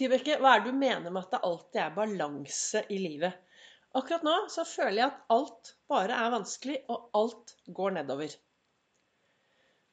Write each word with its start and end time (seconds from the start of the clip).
Vibeke, 0.00 0.38
hva 0.40 0.54
er 0.56 0.62
det 0.64 0.70
du 0.72 0.76
mener 0.80 1.12
med 1.12 1.26
at 1.26 1.34
det 1.34 1.38
alltid 1.44 1.78
er 1.82 1.90
balanse 1.92 2.80
i 2.88 2.96
livet? 3.02 3.34
Akkurat 3.98 4.22
nå 4.24 4.36
så 4.48 4.62
føler 4.64 5.02
jeg 5.02 5.08
at 5.10 5.32
alt 5.34 5.72
bare 5.92 6.16
er 6.16 6.30
vanskelig, 6.32 6.76
og 6.88 7.10
alt 7.18 7.52
går 7.76 7.98
nedover. 7.98 8.32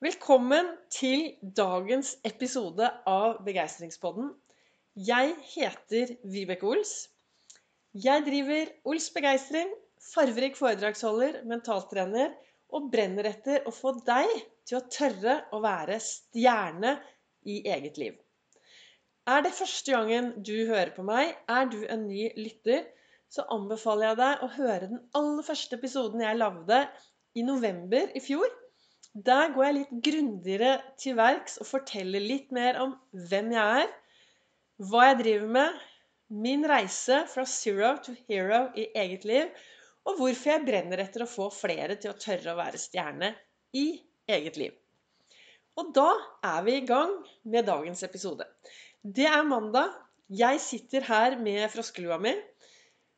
Velkommen 0.05 0.69
til 0.93 1.25
dagens 1.41 2.13
episode 2.29 2.87
av 3.09 3.41
Begeistringspodden. 3.43 4.29
Jeg 5.09 5.33
heter 5.49 6.13
Vibeke 6.23 6.69
Ols. 6.69 6.93
Jeg 7.91 8.23
driver 8.29 8.71
Ols 8.87 9.09
Begeistring, 9.11 9.73
farverik 10.13 10.55
foredragsholder, 10.55 11.41
mentaltrener 11.51 12.31
og 12.71 12.87
brenner 12.93 13.27
etter 13.33 13.67
å 13.67 13.75
få 13.75 13.97
deg 14.07 14.31
til 14.63 14.79
å 14.79 14.85
tørre 14.87 15.41
å 15.51 15.59
være 15.67 15.99
stjerne 15.99 16.95
i 17.49 17.59
eget 17.67 17.99
liv. 17.99 18.15
Er 19.27 19.41
det 19.43 19.55
første 19.57 19.91
gangen 19.91 20.29
du 20.47 20.53
hører 20.69 20.93
på 20.95 21.03
meg, 21.03 21.33
er 21.51 21.67
du 21.67 21.81
en 21.83 22.05
ny 22.07 22.29
lytter, 22.39 22.85
så 23.27 23.43
anbefaler 23.51 24.11
jeg 24.11 24.19
deg 24.21 24.43
å 24.45 24.47
høre 24.53 24.87
den 24.87 25.01
aller 25.19 25.43
første 25.43 25.75
episoden 25.75 26.23
jeg 26.23 26.39
lagde 26.39 26.79
i 27.35 27.43
november 27.43 28.13
i 28.15 28.21
fjor. 28.23 28.47
Der 29.27 29.51
går 29.51 29.65
jeg 29.65 29.75
litt 29.79 29.93
grundigere 30.07 30.71
til 31.01 31.17
verks 31.19 31.57
og 31.59 31.67
forteller 31.67 32.23
litt 32.23 32.55
mer 32.55 32.79
om 32.85 32.95
hvem 33.27 33.51
jeg 33.57 33.83
er, 33.83 33.93
hva 34.87 35.09
jeg 35.09 35.19
driver 35.23 35.53
med, 35.57 35.85
min 36.47 36.63
reise 36.67 37.21
fra 37.31 37.43
zero 37.47 37.93
to 38.03 38.15
hero 38.29 38.67
i 38.79 38.87
eget 38.95 39.27
liv, 39.27 39.51
og 40.07 40.21
hvorfor 40.21 40.53
jeg 40.53 40.65
brenner 40.67 41.03
etter 41.03 41.23
å 41.23 41.29
få 41.29 41.49
flere 41.51 41.99
til 41.99 42.13
å 42.13 42.19
tørre 42.19 42.53
å 42.53 42.59
være 42.59 42.79
stjerne 42.79 43.33
i 43.75 43.89
eget 44.31 44.59
liv. 44.59 44.75
Og 45.77 45.91
da 45.93 46.09
er 46.47 46.63
vi 46.65 46.79
i 46.79 46.85
gang 46.87 47.11
med 47.45 47.67
dagens 47.67 48.01
episode. 48.07 48.47
Det 49.03 49.27
er 49.29 49.43
mandag. 49.45 49.93
Jeg 50.29 50.59
sitter 50.59 51.03
her 51.05 51.37
med 51.39 51.69
froskelua 51.71 52.17
mi. 52.19 52.33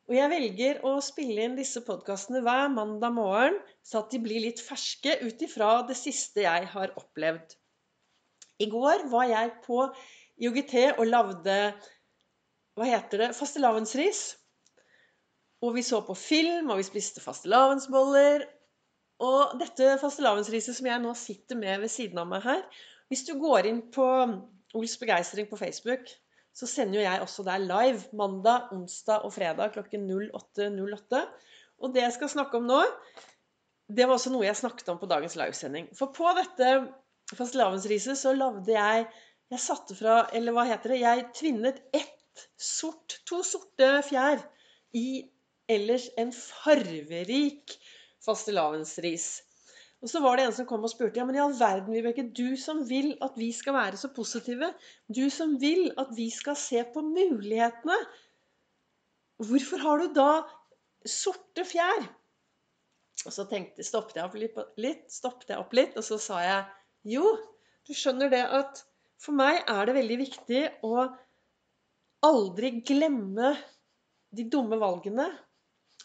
Og 0.09 0.15
jeg 0.17 0.29
velger 0.31 0.81
å 0.85 0.95
spille 1.05 1.45
inn 1.45 1.55
disse 1.57 1.81
podkastene 1.85 2.41
hver 2.45 2.67
mandag 2.73 3.13
morgen, 3.13 3.55
så 3.85 4.01
at 4.01 4.11
de 4.11 4.19
blir 4.21 4.41
litt 4.43 4.61
ferske 4.61 5.15
ut 5.21 5.41
ifra 5.45 5.69
det 5.87 5.95
siste 5.97 6.43
jeg 6.43 6.67
har 6.73 6.93
opplevd. 6.99 7.55
I 8.59 8.67
går 8.69 9.05
var 9.13 9.29
jeg 9.29 9.53
på 9.63 9.85
IOGT 10.41 10.75
og 10.97 11.05
lagde 11.07 11.57
hva 12.75 12.89
heter 12.89 13.23
det 13.23 13.31
fastelavnsris. 13.37 14.23
Og 15.63 15.75
vi 15.75 15.83
så 15.85 16.03
på 16.05 16.15
film, 16.17 16.69
og 16.69 16.79
vi 16.79 16.87
spiste 16.87 17.23
fastelavnsboller. 17.23 18.45
Og 19.25 19.57
dette 19.61 19.95
fastelavnsriset 20.01 20.77
som 20.77 20.91
jeg 20.91 21.03
nå 21.03 21.15
sitter 21.17 21.59
med 21.59 21.85
ved 21.85 21.91
siden 21.91 22.21
av 22.21 22.29
meg 22.29 22.45
her 22.45 22.61
Hvis 23.11 23.25
du 23.27 23.33
går 23.41 23.67
inn 23.67 23.81
på 23.91 24.05
Ols 24.77 24.97
begeistring 25.01 25.47
på 25.49 25.57
Facebook, 25.57 26.11
så 26.53 26.67
sender 26.69 26.99
jo 26.99 27.05
jeg 27.05 27.23
også 27.23 27.45
der 27.47 27.61
live 27.63 28.03
mandag, 28.17 28.69
onsdag 28.75 29.25
og 29.25 29.33
fredag 29.33 29.73
klokken 29.73 30.05
08.08. 30.09 30.69
08. 30.77 31.23
Og 31.79 31.93
det 31.95 32.03
jeg 32.03 32.15
skal 32.17 32.31
snakke 32.33 32.59
om 32.59 32.67
nå, 32.67 32.79
det 33.89 34.05
var 34.05 34.17
også 34.17 34.31
noe 34.33 34.45
jeg 34.45 34.59
snakket 34.59 34.91
om 34.91 34.99
på 35.01 35.09
dagens 35.09 35.37
livesending. 35.39 35.89
For 35.97 36.13
på 36.13 36.29
dette 36.37 36.73
fastelavnsriset 37.37 38.19
så 38.19 38.35
lagde 38.35 38.75
jeg 38.75 39.09
Jeg 39.49 39.61
satte 39.63 39.95
fra 39.97 40.27
Eller 40.37 40.53
hva 40.53 40.61
heter 40.69 40.91
det? 40.93 40.99
Jeg 41.01 41.23
tvinnet 41.33 41.79
ett 41.95 42.43
sort, 42.61 43.15
to 43.25 43.41
sorte 43.41 43.87
fjær 44.05 44.43
i 44.93 45.23
ellers 45.69 46.05
en 46.21 46.29
farverik 46.33 47.73
fastelavnsris. 48.25 49.25
Og 49.99 50.07
så 50.07 50.21
var 50.23 50.37
det 50.39 50.45
en 50.47 50.55
som 50.55 50.67
kom 50.67 50.85
og 50.87 50.91
spurte 50.93 51.19
ja, 51.19 51.25
men 51.27 51.35
i 51.35 51.41
all 51.43 51.55
verden, 51.59 51.91
Vibeke, 51.91 52.23
du 52.31 52.55
som 52.59 52.85
vil 52.87 53.11
at 53.25 53.35
vi 53.39 53.49
skal 53.55 53.75
være 53.75 53.99
så 53.99 54.11
positive, 54.15 54.71
du 55.11 55.25
som 55.33 55.57
vil 55.59 55.89
at 55.99 56.13
vi 56.15 56.29
skal 56.31 56.55
se 56.59 56.85
på 56.93 57.03
mulighetene, 57.03 57.97
hvorfor 59.43 59.83
har 59.83 59.99
du 59.99 60.13
da 60.15 60.29
sorte 61.07 61.65
fjær? 61.67 62.07
Og 63.27 63.35
så 63.35 63.43
tenkte, 63.51 63.83
stoppet, 63.83 64.21
jeg 64.21 64.29
opp 64.29 64.77
litt, 64.79 65.09
stoppet 65.11 65.51
jeg 65.51 65.59
opp 65.59 65.75
litt, 65.75 65.97
og 65.99 66.05
så 66.07 66.19
sa 66.21 66.39
jeg 66.45 67.17
jo, 67.17 67.33
du 67.87 67.91
skjønner 67.95 68.31
det 68.31 68.45
at 68.55 68.85
for 69.19 69.35
meg 69.35 69.65
er 69.67 69.89
det 69.89 69.97
veldig 69.97 70.17
viktig 70.21 70.61
å 70.87 71.09
aldri 72.23 72.77
glemme 72.87 73.51
de 74.35 74.45
dumme 74.51 74.79
valgene. 74.79 75.27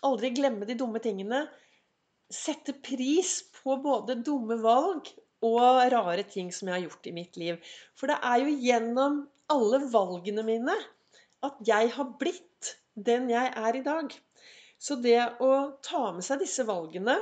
Aldri 0.06 0.32
glemme 0.34 0.66
de 0.66 0.74
dumme 0.78 0.98
tingene 1.02 1.44
sette 2.32 2.74
pris 2.84 3.40
på 3.60 3.76
både 3.82 4.18
dumme 4.24 4.56
valg 4.62 5.10
og 5.44 5.80
rare 5.92 6.24
ting 6.28 6.50
som 6.54 6.70
jeg 6.70 6.76
har 6.78 6.86
gjort 6.86 7.08
i 7.10 7.14
mitt 7.16 7.38
liv. 7.40 7.60
For 7.98 8.10
det 8.10 8.18
er 8.24 8.42
jo 8.42 8.56
gjennom 8.64 9.22
alle 9.52 9.80
valgene 9.92 10.44
mine 10.46 10.76
at 11.44 11.60
jeg 11.68 11.92
har 11.96 12.12
blitt 12.20 12.74
den 12.94 13.28
jeg 13.32 13.52
er 13.52 13.76
i 13.76 13.84
dag. 13.84 14.12
Så 14.80 14.96
det 15.00 15.20
å 15.42 15.50
ta 15.84 16.10
med 16.14 16.24
seg 16.24 16.42
disse 16.42 16.64
valgene 16.68 17.16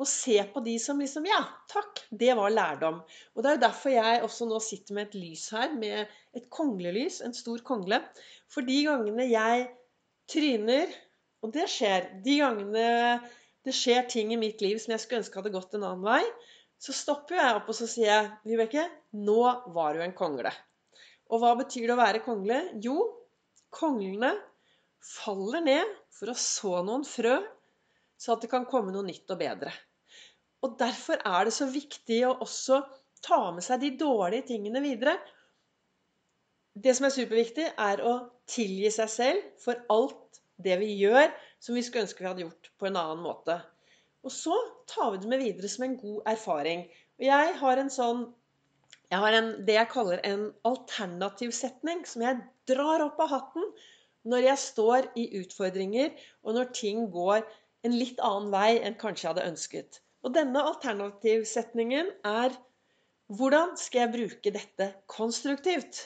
og 0.00 0.08
se 0.08 0.38
på 0.52 0.62
de 0.64 0.78
som 0.80 1.00
liksom 1.02 1.26
Ja, 1.28 1.42
takk, 1.68 2.00
det 2.08 2.32
var 2.38 2.52
lærdom. 2.54 3.02
Og 3.34 3.42
det 3.42 3.50
er 3.50 3.58
jo 3.58 3.64
derfor 3.66 3.92
jeg 3.92 4.22
også 4.24 4.48
nå 4.48 4.60
sitter 4.64 4.96
med 4.96 5.10
et 5.10 5.18
lys 5.20 5.50
her, 5.52 5.74
med 5.76 6.08
et 6.36 6.46
konglelys, 6.48 7.20
en 7.20 7.36
stor 7.36 7.60
kongle. 7.66 8.00
For 8.48 8.64
de 8.64 8.78
gangene 8.86 9.28
jeg 9.28 9.66
tryner, 10.30 10.94
og 11.44 11.52
det 11.52 11.66
skjer, 11.68 12.08
de 12.24 12.38
gangene 12.40 12.86
det 13.66 13.74
skjer 13.76 14.06
ting 14.08 14.32
i 14.32 14.40
mitt 14.40 14.62
liv 14.64 14.78
som 14.80 14.94
jeg 14.94 15.02
skulle 15.02 15.20
ønske 15.22 15.40
hadde 15.40 15.52
gått 15.54 15.76
en 15.76 15.84
annen 15.84 16.06
vei, 16.06 16.22
så 16.80 16.94
stopper 16.96 17.36
jeg 17.36 17.56
opp 17.58 17.68
og 17.68 17.76
så 17.76 17.88
sier 17.90 18.08
jeg, 18.08 18.28
Vibeke, 18.48 18.86
nå 19.20 19.40
var 19.74 19.96
du 19.96 20.04
en 20.04 20.16
kongle. 20.16 20.52
Og 21.30 21.42
hva 21.42 21.52
betyr 21.58 21.90
det 21.90 21.94
å 21.94 22.00
være 22.00 22.22
kongle? 22.24 22.62
Jo, 22.82 22.96
konglene 23.74 24.32
faller 25.04 25.62
ned 25.64 25.92
for 26.16 26.32
å 26.32 26.38
så 26.38 26.80
noen 26.86 27.04
frø, 27.06 27.36
så 28.20 28.34
at 28.34 28.44
det 28.44 28.50
kan 28.52 28.66
komme 28.68 28.94
noe 28.94 29.06
nytt 29.06 29.30
og 29.32 29.40
bedre. 29.40 29.72
Og 30.64 30.74
derfor 30.80 31.20
er 31.24 31.46
det 31.48 31.54
så 31.56 31.68
viktig 31.70 32.22
å 32.28 32.38
også 32.44 32.80
ta 33.24 33.42
med 33.54 33.64
seg 33.64 33.80
de 33.84 33.92
dårlige 34.00 34.48
tingene 34.50 34.82
videre. 34.84 35.14
Det 36.72 36.92
som 36.96 37.08
er 37.08 37.14
superviktig, 37.14 37.68
er 37.76 38.02
å 38.04 38.16
tilgi 38.48 38.90
seg 38.92 39.12
selv 39.12 39.46
for 39.60 39.80
alt 39.92 40.40
det 40.60 40.76
vi 40.82 40.92
gjør 41.00 41.28
som 41.60 41.76
vi 41.76 41.84
skulle 41.84 42.06
ønske 42.06 42.24
vi 42.24 42.28
hadde 42.28 42.44
gjort 42.46 42.70
på 42.80 42.88
en 42.88 42.98
annen 42.98 43.22
måte. 43.24 43.60
Og 44.24 44.32
så 44.34 44.56
tar 44.90 45.12
vi 45.12 45.22
det 45.22 45.30
med 45.30 45.42
videre 45.42 45.70
som 45.72 45.86
en 45.86 45.96
god 46.00 46.28
erfaring. 46.32 46.84
Og 47.20 47.26
jeg 47.28 47.56
har 47.62 47.80
en 47.80 47.92
sånn 47.92 48.28
jeg 49.10 49.18
har 49.18 49.34
en, 49.34 49.48
det 49.66 49.74
jeg 49.74 49.90
kaller 49.90 50.20
en 50.22 50.42
alternativsetning, 50.68 52.04
som 52.06 52.22
jeg 52.22 52.44
drar 52.70 53.02
opp 53.02 53.18
av 53.24 53.32
hatten 53.32 53.64
når 54.30 54.44
jeg 54.44 54.62
står 54.62 55.08
i 55.18 55.24
utfordringer, 55.40 56.12
og 56.44 56.54
når 56.54 56.70
ting 56.76 57.08
går 57.10 57.40
en 57.88 57.96
litt 57.96 58.20
annen 58.22 58.52
vei 58.52 58.76
enn 58.78 58.98
kanskje 59.00 59.24
jeg 59.24 59.32
hadde 59.32 59.48
ønsket. 59.50 60.00
Og 60.22 60.34
denne 60.36 60.62
alternativsetningen 60.72 62.12
er 62.28 62.58
Hvordan 63.30 63.76
skal 63.78 64.00
jeg 64.00 64.10
bruke 64.10 64.50
dette 64.50 64.86
konstruktivt? 65.06 66.00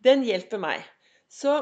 Den 0.00 0.22
hjelper 0.24 0.60
meg. 0.62 0.86
Så 1.28 1.58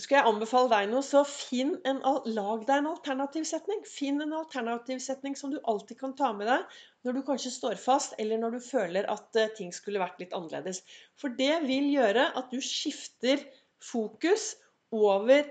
skal 0.00 0.16
jeg 0.16 0.28
anbefale 0.30 0.70
deg 0.72 0.88
noe, 0.88 1.04
så 1.04 1.20
finn 1.28 1.74
en, 1.88 1.98
lag 2.32 2.62
deg 2.64 2.78
en 2.78 2.88
alternativ 2.94 3.44
setning. 3.48 3.82
Finn 3.84 4.22
en 4.24 4.32
alternativ 4.38 5.02
setning 5.04 5.36
som 5.36 5.52
du 5.52 5.58
alltid 5.68 5.98
kan 6.00 6.14
ta 6.16 6.30
med 6.36 6.48
deg 6.48 6.78
når 7.04 7.18
du 7.18 7.20
kanskje 7.26 7.52
står 7.52 7.76
fast, 7.80 8.14
eller 8.22 8.40
når 8.40 8.56
du 8.56 8.60
føler 8.64 9.08
at 9.12 9.36
uh, 9.36 9.50
ting 9.58 9.72
skulle 9.74 10.00
vært 10.00 10.22
litt 10.22 10.32
annerledes. 10.36 10.80
For 11.20 11.34
det 11.36 11.60
vil 11.66 11.90
gjøre 11.92 12.30
at 12.40 12.48
du 12.54 12.62
skifter 12.64 13.42
fokus 13.84 14.54
over 14.96 15.44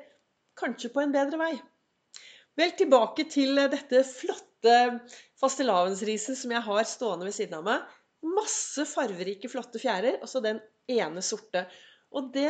kanskje 0.58 0.90
på 0.96 1.04
en 1.04 1.14
bedre 1.14 1.38
vei. 1.42 1.54
Vel, 2.58 2.74
tilbake 2.80 3.28
til 3.30 3.62
uh, 3.62 3.70
dette 3.70 4.02
flotte 4.10 4.76
fastelavnsriset 5.42 6.40
som 6.40 6.58
jeg 6.58 6.66
har 6.66 6.90
stående 6.90 7.30
ved 7.30 7.38
siden 7.38 7.60
av 7.62 7.70
meg. 7.70 7.96
Masse 8.26 8.90
farverike, 8.90 9.50
flotte 9.54 9.78
fjærer, 9.82 10.18
og 10.22 10.30
så 10.30 10.42
den 10.42 10.64
ene 10.90 11.22
sorte. 11.26 11.68
Og 12.18 12.34
det 12.34 12.50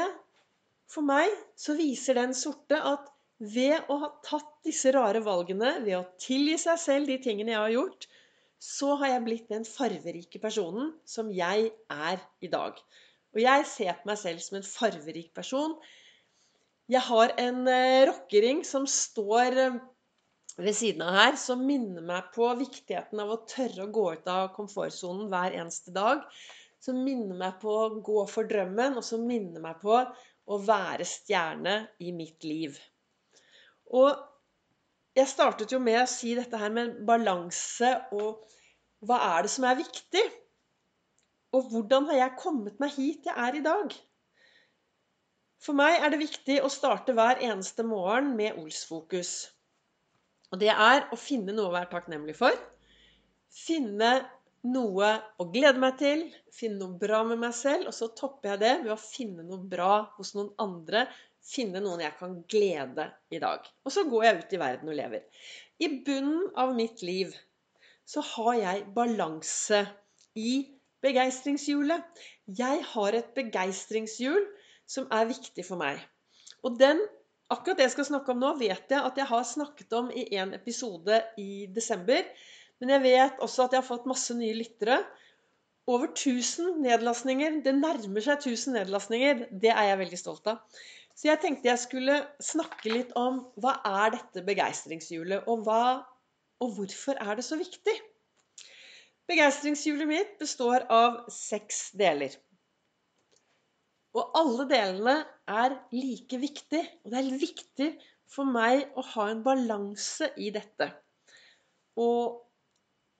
for 0.91 1.07
meg 1.07 1.31
så 1.59 1.75
viser 1.77 2.19
den 2.19 2.35
sorte 2.37 2.77
at 2.77 3.09
ved 3.41 3.89
å 3.89 3.97
ha 4.03 4.09
tatt 4.25 4.49
disse 4.67 4.91
rare 4.93 5.21
valgene, 5.25 5.79
ved 5.85 5.97
å 5.97 6.07
tilgi 6.21 6.57
seg 6.61 6.81
selv 6.81 7.09
de 7.09 7.17
tingene 7.23 7.55
jeg 7.55 7.63
har 7.63 7.73
gjort, 7.73 8.09
så 8.61 8.93
har 9.01 9.15
jeg 9.15 9.23
blitt 9.25 9.47
den 9.49 9.63
farverike 9.65 10.41
personen 10.43 10.91
som 11.09 11.31
jeg 11.33 11.71
er 11.89 12.21
i 12.45 12.49
dag. 12.51 12.77
Og 13.33 13.41
jeg 13.41 13.65
ser 13.65 13.97
på 13.97 14.11
meg 14.11 14.19
selv 14.21 14.43
som 14.43 14.59
en 14.59 14.67
farverik 14.67 15.31
person. 15.33 15.73
Jeg 16.91 17.01
har 17.07 17.33
en 17.41 17.63
eh, 17.71 18.05
rockering 18.09 18.61
som 18.67 18.85
står 18.85 19.57
eh, 19.63 19.79
ved 20.61 20.75
siden 20.77 21.05
av 21.07 21.15
her, 21.15 21.37
som 21.39 21.63
minner 21.65 22.03
meg 22.05 22.29
på 22.35 22.49
viktigheten 22.59 23.23
av 23.23 23.31
å 23.33 23.41
tørre 23.49 23.87
å 23.87 23.93
gå 23.95 24.07
ut 24.19 24.27
av 24.29 24.51
komfortsonen 24.57 25.31
hver 25.31 25.55
eneste 25.57 25.95
dag. 25.95 26.27
Som 26.81 27.01
minner 27.05 27.37
meg 27.37 27.57
på 27.61 27.71
å 27.71 28.01
gå 28.03 28.25
for 28.29 28.49
drømmen, 28.49 28.99
og 28.99 29.05
som 29.05 29.23
minner 29.25 29.63
meg 29.63 29.81
på 29.81 29.95
å 30.51 30.59
være 30.65 31.07
stjerne 31.07 31.75
i 32.03 32.11
mitt 32.15 32.43
liv. 32.47 32.77
Og 33.91 34.11
jeg 35.15 35.27
startet 35.27 35.71
jo 35.73 35.79
med 35.83 36.01
å 36.03 36.09
si 36.09 36.35
dette 36.37 36.59
her 36.59 36.71
med 36.73 37.01
balanse 37.07 37.91
og 38.15 38.45
hva 39.07 39.17
er 39.33 39.45
det 39.47 39.51
som 39.51 39.65
er 39.67 39.79
viktig? 39.79 40.23
Og 41.57 41.71
hvordan 41.71 42.07
har 42.11 42.19
jeg 42.21 42.39
kommet 42.39 42.77
meg 42.79 42.93
hit 42.95 43.27
jeg 43.27 43.35
er 43.35 43.57
i 43.57 43.63
dag? 43.65 43.95
For 45.61 45.77
meg 45.77 45.99
er 45.99 46.13
det 46.13 46.21
viktig 46.21 46.59
å 46.63 46.69
starte 46.73 47.13
hver 47.17 47.41
eneste 47.43 47.83
morgen 47.85 48.31
med 48.37 48.57
Ols-fokus. 48.61 49.33
Og 50.51 50.61
det 50.61 50.71
er 50.71 51.05
å 51.11 51.19
finne 51.19 51.53
noe 51.55 51.69
å 51.69 51.75
være 51.75 51.91
takknemlig 51.91 52.35
for. 52.39 52.55
Finne 53.51 54.13
noe 54.67 55.09
å 55.41 55.47
glede 55.53 55.81
meg 55.81 55.97
til. 56.01 56.23
Finne 56.53 56.79
noe 56.81 56.99
bra 57.01 57.21
med 57.27 57.41
meg 57.41 57.55
selv. 57.57 57.89
Og 57.89 57.95
så 57.97 58.11
topper 58.17 58.53
jeg 58.53 58.63
det 58.63 58.73
ved 58.85 58.93
å 58.95 59.01
finne 59.01 59.45
noe 59.47 59.61
bra 59.71 59.93
hos 60.17 60.33
noen 60.37 60.51
andre. 60.61 61.05
Finne 61.41 61.81
noen 61.81 62.03
jeg 62.03 62.17
kan 62.19 62.35
glede 62.51 63.07
i 63.33 63.41
dag. 63.41 63.65
Og 63.85 63.93
så 63.93 64.05
går 64.09 64.27
jeg 64.27 64.41
ut 64.41 64.53
i 64.53 64.61
verden 64.61 64.91
og 64.91 64.99
lever. 64.99 65.47
I 65.81 65.89
bunnen 66.05 66.51
av 66.61 66.75
mitt 66.77 67.01
liv 67.05 67.33
så 68.05 68.21
har 68.35 68.53
jeg 68.59 68.85
balanse 68.93 69.85
i 70.37 70.53
begeistringshjulet. 71.01 72.21
Jeg 72.45 72.83
har 72.93 73.17
et 73.17 73.33
begeistringshjul 73.37 74.43
som 74.89 75.07
er 75.13 75.29
viktig 75.31 75.65
for 75.65 75.81
meg. 75.81 76.01
Og 76.67 76.77
den, 76.77 76.99
akkurat 77.49 77.79
det 77.79 77.87
jeg 77.87 77.95
skal 77.95 78.09
snakke 78.11 78.33
om 78.33 78.41
nå, 78.43 78.53
vet 78.59 78.91
jeg 78.91 79.01
at 79.01 79.17
jeg 79.17 79.29
har 79.31 79.45
snakket 79.47 79.95
om 79.97 80.11
i 80.13 80.27
en 80.37 80.53
episode 80.57 81.21
i 81.41 81.65
desember. 81.73 82.27
Men 82.81 82.95
jeg 82.95 83.03
vet 83.05 83.43
også 83.45 83.67
at 83.67 83.75
jeg 83.75 83.83
har 83.83 83.87
fått 83.87 84.09
masse 84.09 84.33
nye 84.37 84.55
lyttere. 84.57 84.97
Over 85.89 86.09
1000 86.11 86.81
nedlastninger. 86.81 87.59
Det 87.65 87.73
nærmer 87.77 88.25
seg 88.25 88.41
1000 88.41 88.77
nedlastninger. 88.79 89.45
Det 89.51 89.71
er 89.73 89.91
jeg 89.91 90.01
veldig 90.01 90.19
stolt 90.19 90.49
av. 90.49 90.81
Så 91.17 91.27
jeg 91.27 91.41
tenkte 91.43 91.69
jeg 91.69 91.81
skulle 91.81 92.15
snakke 92.41 92.93
litt 92.93 93.11
om 93.19 93.43
hva 93.61 93.75
er 93.85 94.15
dette 94.15 94.41
begeistringshjulet, 94.47 95.43
og, 95.51 95.65
hva, 95.67 96.01
og 96.63 96.77
hvorfor 96.77 97.19
er 97.21 97.37
det 97.37 97.45
så 97.45 97.57
viktig? 97.59 97.93
Begeistringshjulet 99.29 100.09
mitt 100.09 100.31
består 100.41 100.87
av 100.89 101.21
seks 101.31 101.91
deler. 101.99 102.33
Og 104.17 104.33
alle 104.35 104.65
delene 104.71 105.19
er 105.47 105.77
like 105.93 106.39
viktig. 106.41 106.81
Og 107.05 107.13
det 107.13 107.21
er 107.21 107.43
viktig 107.43 107.89
for 108.31 108.47
meg 108.47 108.89
å 108.97 109.05
ha 109.13 109.27
en 109.31 109.43
balanse 109.45 110.31
i 110.41 110.49
dette. 110.55 110.89
Og 112.01 112.41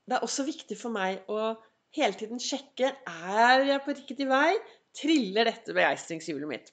det 0.10 0.18
er 0.18 0.26
også 0.26 0.46
viktig 0.48 0.78
for 0.80 0.94
meg 0.94 1.26
å 1.32 1.54
hele 1.96 2.18
tiden 2.18 2.42
sjekke 2.42 2.92
er 2.92 3.66
jeg 3.68 3.84
på 3.86 3.96
riktig 3.96 4.28
vei. 4.30 4.56
Triller 4.98 5.48
dette 5.48 5.76
begeistringshjulet 5.76 6.50
mitt? 6.50 6.72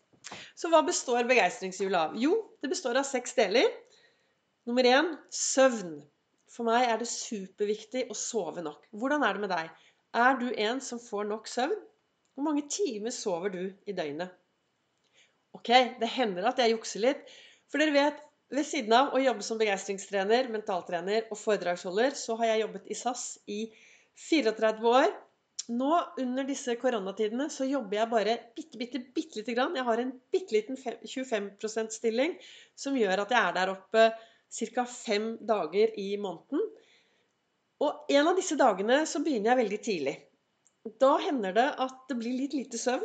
Så 0.58 0.70
hva 0.72 0.80
består 0.86 1.28
begeistringshjulet 1.28 1.98
av? 1.98 2.16
Jo, 2.18 2.34
det 2.62 2.70
består 2.72 2.98
av 3.00 3.06
seks 3.06 3.36
deler. 3.38 3.68
Nummer 4.68 4.86
én 4.88 5.12
søvn. 5.32 5.98
For 6.48 6.66
meg 6.66 6.88
er 6.88 6.98
det 7.00 7.10
superviktig 7.10 8.06
å 8.10 8.16
sove 8.16 8.64
nok. 8.64 8.88
Hvordan 8.96 9.24
er 9.24 9.36
det 9.36 9.44
med 9.44 9.52
deg? 9.52 9.70
Er 10.16 10.38
du 10.40 10.48
en 10.50 10.80
som 10.84 11.00
får 11.02 11.28
nok 11.28 11.48
søvn? 11.50 11.76
Hvor 12.34 12.46
mange 12.46 12.64
timer 12.70 13.12
sover 13.14 13.52
du 13.52 13.62
i 13.86 13.94
døgnet? 13.94 14.32
Ok, 15.56 15.70
det 16.00 16.10
hender 16.14 16.48
at 16.50 16.60
jeg 16.62 16.74
jukser 16.74 17.04
litt. 17.04 17.22
For 17.68 17.82
dere 17.82 17.94
vet, 17.94 18.20
ved 18.54 18.64
siden 18.64 18.94
av 18.96 19.12
å 19.12 19.20
jobbe 19.20 19.44
som 19.44 19.58
begeistringstrener, 19.60 20.48
mentaltrener 20.52 21.26
og 21.28 21.36
foredragsholder, 21.40 22.14
så 22.16 22.36
har 22.40 22.52
jeg 22.52 22.62
jobbet 22.64 22.86
i 22.88 22.96
SAS 22.96 23.24
i 23.50 23.58
34 24.28 24.88
år. 24.88 25.10
Nå 25.68 25.90
under 26.22 26.46
disse 26.48 26.72
koronatidene 26.80 27.50
så 27.52 27.66
jobber 27.68 27.98
jeg 27.98 28.10
bare 28.12 28.36
bitte, 28.56 28.78
bitte, 28.80 29.02
bitte 29.14 29.42
lite 29.42 29.56
grann. 29.56 29.76
Jeg 29.76 29.84
har 29.84 30.00
en 30.00 30.14
bitte 30.32 30.56
liten 30.56 30.78
25 30.80 31.50
%-stilling 31.60 32.38
som 32.72 32.96
gjør 32.96 33.24
at 33.26 33.34
jeg 33.34 33.42
er 33.42 33.58
der 33.58 33.74
oppe 33.74 34.06
ca. 34.48 34.86
fem 34.88 35.34
dager 35.44 35.92
i 36.00 36.14
måneden. 36.16 36.64
Og 37.84 38.08
en 38.10 38.30
av 38.32 38.38
disse 38.38 38.56
dagene 38.58 39.02
så 39.06 39.20
begynner 39.22 39.52
jeg 39.52 39.60
veldig 39.60 39.80
tidlig. 39.84 40.16
Da 40.98 41.18
hender 41.20 41.52
det 41.52 41.68
at 41.84 42.00
det 42.08 42.16
blir 42.16 42.38
litt 42.40 42.56
lite 42.56 42.80
søvn. 42.80 43.04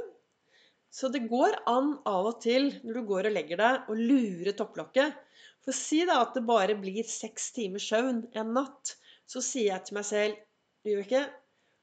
Så 0.94 1.10
det 1.10 1.26
går 1.28 1.58
an 1.68 1.98
av 2.08 2.32
og 2.32 2.40
til 2.42 2.70
når 2.86 2.96
du 2.96 3.06
går 3.10 3.28
og 3.28 3.36
legger 3.36 3.60
deg, 3.60 3.88
å 3.90 3.98
lure 3.98 4.54
topplokket. 4.56 5.23
For 5.64 5.76
si 5.76 6.02
da 6.08 6.20
at 6.26 6.36
det 6.36 6.44
bare 6.48 6.76
blir 6.80 7.08
seks 7.08 7.52
timers 7.56 7.88
søvn 7.88 8.26
en 8.40 8.54
natt. 8.58 8.96
Så 9.30 9.42
sier 9.44 9.72
jeg 9.72 9.88
til 9.88 9.98
meg 9.98 10.08
selv 10.08 10.40
Vibeke, 10.84 11.24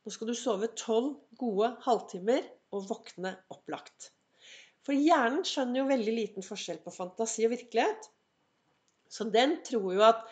nå 0.05 0.13
skal 0.13 0.29
du 0.29 0.37
sove 0.37 0.69
tolv 0.77 1.15
gode 1.41 1.71
halvtimer 1.87 2.45
og 2.77 2.89
våkne 2.91 3.33
opplagt. 3.53 4.11
For 4.85 4.97
hjernen 4.97 5.45
skjønner 5.49 5.81
jo 5.81 5.89
veldig 5.89 6.15
liten 6.17 6.45
forskjell 6.45 6.81
på 6.85 6.93
fantasi 6.93 7.47
og 7.49 7.55
virkelighet. 7.55 8.09
Så 9.11 9.27
den 9.33 9.59
tror 9.67 9.93
jo 9.97 10.05
at 10.07 10.25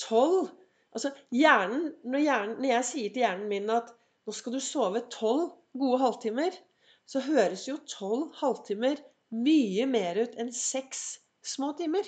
tolv 0.00 0.52
Altså 0.94 1.10
hjernen 1.34 1.88
når, 2.06 2.20
hjernen 2.22 2.58
når 2.62 2.68
jeg 2.68 2.86
sier 2.86 3.10
til 3.10 3.24
hjernen 3.24 3.48
min 3.50 3.70
at 3.74 3.88
nå 4.22 4.34
skal 4.36 4.54
du 4.54 4.60
sove 4.62 5.00
tolv 5.10 5.48
gode 5.74 5.98
halvtimer. 5.98 6.54
Så 7.02 7.24
høres 7.24 7.64
jo 7.66 7.80
tolv 7.90 8.28
halvtimer 8.38 9.02
mye 9.34 9.88
mer 9.90 10.20
ut 10.22 10.36
enn 10.38 10.52
seks 10.54 11.00
små 11.42 11.72
timer. 11.80 12.06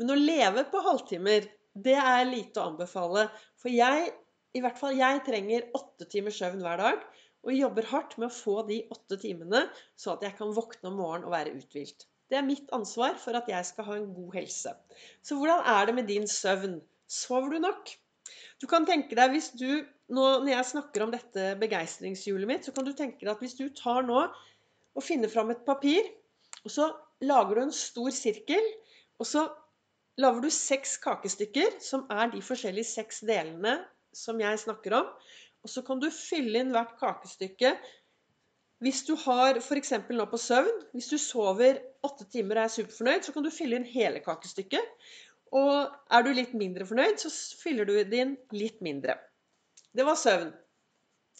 Men 0.00 0.12
å 0.12 0.18
leve 0.18 0.66
på 0.70 0.82
halvtimer, 0.84 1.46
det 1.86 1.96
er 2.00 2.28
lite 2.28 2.60
å 2.60 2.70
anbefale. 2.72 3.26
For 3.60 3.72
jeg, 3.72 4.10
i 4.56 4.62
hvert 4.64 4.80
fall 4.80 4.96
jeg, 4.98 5.22
trenger 5.28 5.68
åtte 5.76 6.08
timers 6.12 6.40
søvn 6.40 6.64
hver 6.64 6.82
dag. 6.82 7.06
Og 7.46 7.54
jobber 7.54 7.86
hardt 7.92 8.16
med 8.18 8.28
å 8.28 8.34
få 8.34 8.60
de 8.68 8.80
åtte 8.90 9.18
timene, 9.22 9.66
så 9.94 10.16
at 10.16 10.24
jeg 10.26 10.34
kan 10.38 10.54
våkne 10.56 10.90
om 10.90 10.96
morgenen 10.98 11.28
og 11.28 11.36
være 11.36 11.54
uthvilt. 11.54 12.08
Det 12.26 12.40
er 12.40 12.46
mitt 12.46 12.72
ansvar 12.74 13.14
for 13.22 13.38
at 13.38 13.46
jeg 13.50 13.68
skal 13.68 13.86
ha 13.86 13.98
en 14.00 14.08
god 14.16 14.34
helse. 14.34 14.72
Så 15.22 15.38
hvordan 15.38 15.62
er 15.70 15.86
det 15.86 15.94
med 15.94 16.08
din 16.10 16.26
søvn? 16.30 16.80
Sover 17.06 17.54
du 17.54 17.60
nok? 17.62 17.92
Du 18.58 18.66
kan 18.66 18.86
tenke 18.88 19.14
deg 19.14 19.30
hvis 19.30 19.52
du 19.54 19.68
nå, 20.10 20.22
Når 20.42 20.50
jeg 20.50 20.68
snakker 20.70 21.02
om 21.02 21.12
dette 21.14 21.52
begeistringshjulet 21.58 22.50
mitt, 22.50 22.66
så 22.66 22.74
kan 22.74 22.86
du 22.86 22.92
tenke 22.94 23.24
deg 23.24 23.32
at 23.32 23.40
hvis 23.42 23.56
du 23.58 23.68
tar 23.74 24.06
nå 24.06 24.20
og 24.96 25.04
finner 25.04 25.30
fram 25.30 25.50
et 25.52 25.64
papir, 25.66 26.06
og 26.64 26.72
så 26.72 26.86
lager 27.26 27.58
du 27.58 27.62
en 27.64 27.74
stor 27.74 28.14
sirkel, 28.14 28.70
og 29.18 29.26
så 29.28 29.42
lager 30.20 30.40
du 30.44 30.50
seks 30.52 30.96
kakestykker, 31.02 31.76
som 31.84 32.06
er 32.12 32.30
de 32.32 32.42
forskjellige 32.44 32.88
seks 32.88 33.22
delene 33.28 33.78
som 34.16 34.40
jeg 34.40 34.62
snakker 34.62 34.96
om. 34.96 35.12
Og 35.64 35.72
så 35.72 35.82
kan 35.84 36.00
du 36.00 36.08
fylle 36.14 36.62
inn 36.62 36.72
hvert 36.74 36.96
kakestykke. 37.00 37.74
Hvis 38.84 39.02
du 39.08 39.14
har 39.24 39.58
f.eks. 39.60 39.92
nå 40.12 40.26
på 40.30 40.40
søvn, 40.40 40.82
hvis 40.92 41.08
du 41.12 41.16
sover 41.20 41.80
åtte 42.06 42.26
timer 42.32 42.60
og 42.60 42.66
er 42.66 42.74
superfornøyd, 42.74 43.24
så 43.24 43.32
kan 43.34 43.46
du 43.46 43.52
fylle 43.52 43.80
inn 43.80 43.88
hele 43.88 44.20
kakestykket. 44.24 45.08
Og 45.56 45.88
er 46.12 46.26
du 46.26 46.32
litt 46.36 46.52
mindre 46.58 46.86
fornøyd, 46.88 47.20
så 47.22 47.30
fyller 47.60 47.88
du 47.88 47.94
det 47.96 48.20
inn 48.20 48.36
litt 48.52 48.82
mindre. 48.84 49.16
Det 49.96 50.04
var 50.04 50.18
søvn. 50.20 50.52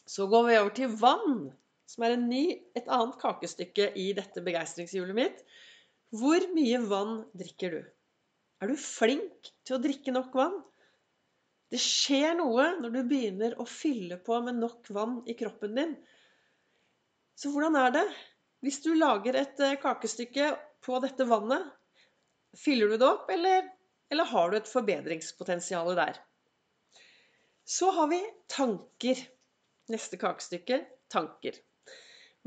Så 0.07 0.29
går 0.31 0.47
vi 0.47 0.59
over 0.61 0.75
til 0.75 0.97
vann, 1.01 1.51
som 1.91 2.07
er 2.07 2.17
ny, 2.21 2.45
et 2.79 2.89
annet 2.93 3.19
kakestykke 3.21 3.91
i 3.99 4.13
dette 4.17 4.43
begeistringshjulet 4.47 5.19
mitt. 5.19 5.43
Hvor 6.15 6.45
mye 6.55 6.81
vann 6.89 7.19
drikker 7.37 7.75
du? 7.75 7.81
Er 8.63 8.73
du 8.73 8.77
flink 8.81 9.51
til 9.67 9.77
å 9.77 9.83
drikke 9.83 10.15
nok 10.15 10.35
vann? 10.37 10.57
Det 11.73 11.81
skjer 11.83 12.37
noe 12.39 12.69
når 12.81 12.95
du 12.95 13.01
begynner 13.11 13.57
å 13.61 13.67
fylle 13.69 14.21
på 14.23 14.39
med 14.45 14.61
nok 14.63 14.91
vann 14.95 15.19
i 15.27 15.35
kroppen 15.39 15.75
din. 15.77 15.97
Så 17.37 17.51
hvordan 17.53 17.77
er 17.81 17.97
det? 17.99 18.07
Hvis 18.65 18.81
du 18.85 18.95
lager 18.97 19.37
et 19.37 19.61
eh, 19.61 19.79
kakestykke 19.83 20.53
på 20.87 21.01
dette 21.05 21.27
vannet, 21.29 21.67
fyller 22.57 22.95
du 22.95 23.01
det 23.03 23.09
opp, 23.09 23.29
eller 23.35 23.67
eller 24.11 24.25
har 24.31 24.51
du 24.51 24.57
et 24.57 24.71
forbedringspotensial 24.71 25.95
der? 25.99 26.19
Så 27.67 27.91
har 27.91 28.11
vi 28.13 28.21
tanker. 28.53 29.19
Neste 29.91 30.19
kakestykke 30.19 30.81
tanker. 31.11 31.59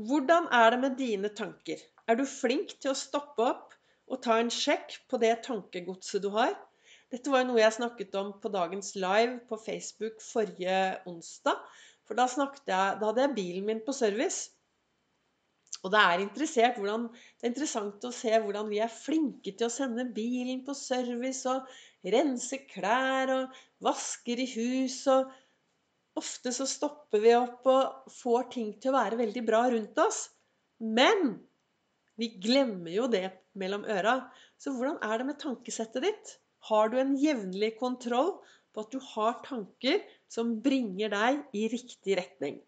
Hvordan 0.00 0.48
er 0.56 0.72
det 0.72 0.78
med 0.80 0.96
dine 0.96 1.30
tanker? 1.36 1.80
Er 2.08 2.16
du 2.16 2.24
flink 2.28 2.74
til 2.80 2.92
å 2.92 2.98
stoppe 2.98 3.44
opp 3.44 3.76
og 4.10 4.20
ta 4.24 4.40
en 4.42 4.50
sjekk 4.52 4.98
på 5.10 5.20
det 5.22 5.36
tankegodset 5.46 6.24
du 6.24 6.30
har? 6.34 6.54
Dette 7.10 7.30
var 7.30 7.42
jo 7.42 7.50
noe 7.50 7.62
jeg 7.62 7.74
snakket 7.74 8.14
om 8.18 8.32
på 8.42 8.50
dagens 8.54 8.94
live 8.98 9.40
på 9.50 9.58
Facebook 9.58 10.20
forrige 10.22 10.78
onsdag. 11.10 11.58
For 12.06 12.18
da, 12.18 12.26
jeg, 12.26 12.56
da 12.66 13.06
hadde 13.06 13.22
jeg 13.24 13.36
bilen 13.36 13.66
min 13.66 13.82
på 13.86 13.94
service. 13.94 14.50
Og 15.80 15.92
det 15.94 16.00
er, 16.00 16.74
hvordan, 16.76 17.06
det 17.38 17.46
er 17.46 17.52
interessant 17.52 18.04
å 18.04 18.12
se 18.12 18.32
hvordan 18.34 18.68
vi 18.68 18.80
er 18.84 18.92
flinke 18.92 19.54
til 19.54 19.68
å 19.68 19.72
sende 19.72 20.04
bilen 20.14 20.64
på 20.66 20.74
service 20.76 21.48
og 21.48 21.70
rense 22.12 22.58
klær 22.68 23.32
og 23.36 23.60
vasker 23.86 24.42
i 24.42 24.48
hus. 24.52 25.00
og 25.08 25.30
Ofte 26.20 26.52
så 26.52 26.66
stopper 26.68 27.22
vi 27.22 27.32
opp 27.38 27.66
og 27.70 28.10
får 28.12 28.50
ting 28.56 28.74
til 28.82 28.92
å 28.92 28.98
være 28.98 29.22
veldig 29.22 29.44
bra 29.46 29.62
rundt 29.72 30.02
oss. 30.02 30.26
Men 30.82 31.38
vi 32.20 32.34
glemmer 32.42 32.92
jo 32.92 33.06
det 33.08 33.28
mellom 33.58 33.84
øra. 33.88 34.16
Så 34.60 34.74
hvordan 34.76 34.98
er 35.02 35.18
det 35.18 35.26
med 35.30 35.40
tankesettet 35.42 36.06
ditt? 36.06 36.32
Har 36.68 36.90
du 36.92 36.98
en 37.00 37.16
jevnlig 37.18 37.74
kontroll 37.80 38.36
på 38.74 38.84
at 38.84 38.92
du 38.94 39.00
har 39.14 39.40
tanker 39.46 40.02
som 40.30 40.58
bringer 40.62 41.12
deg 41.12 41.42
i 41.56 41.66
riktig 41.72 42.18
retning? 42.20 42.60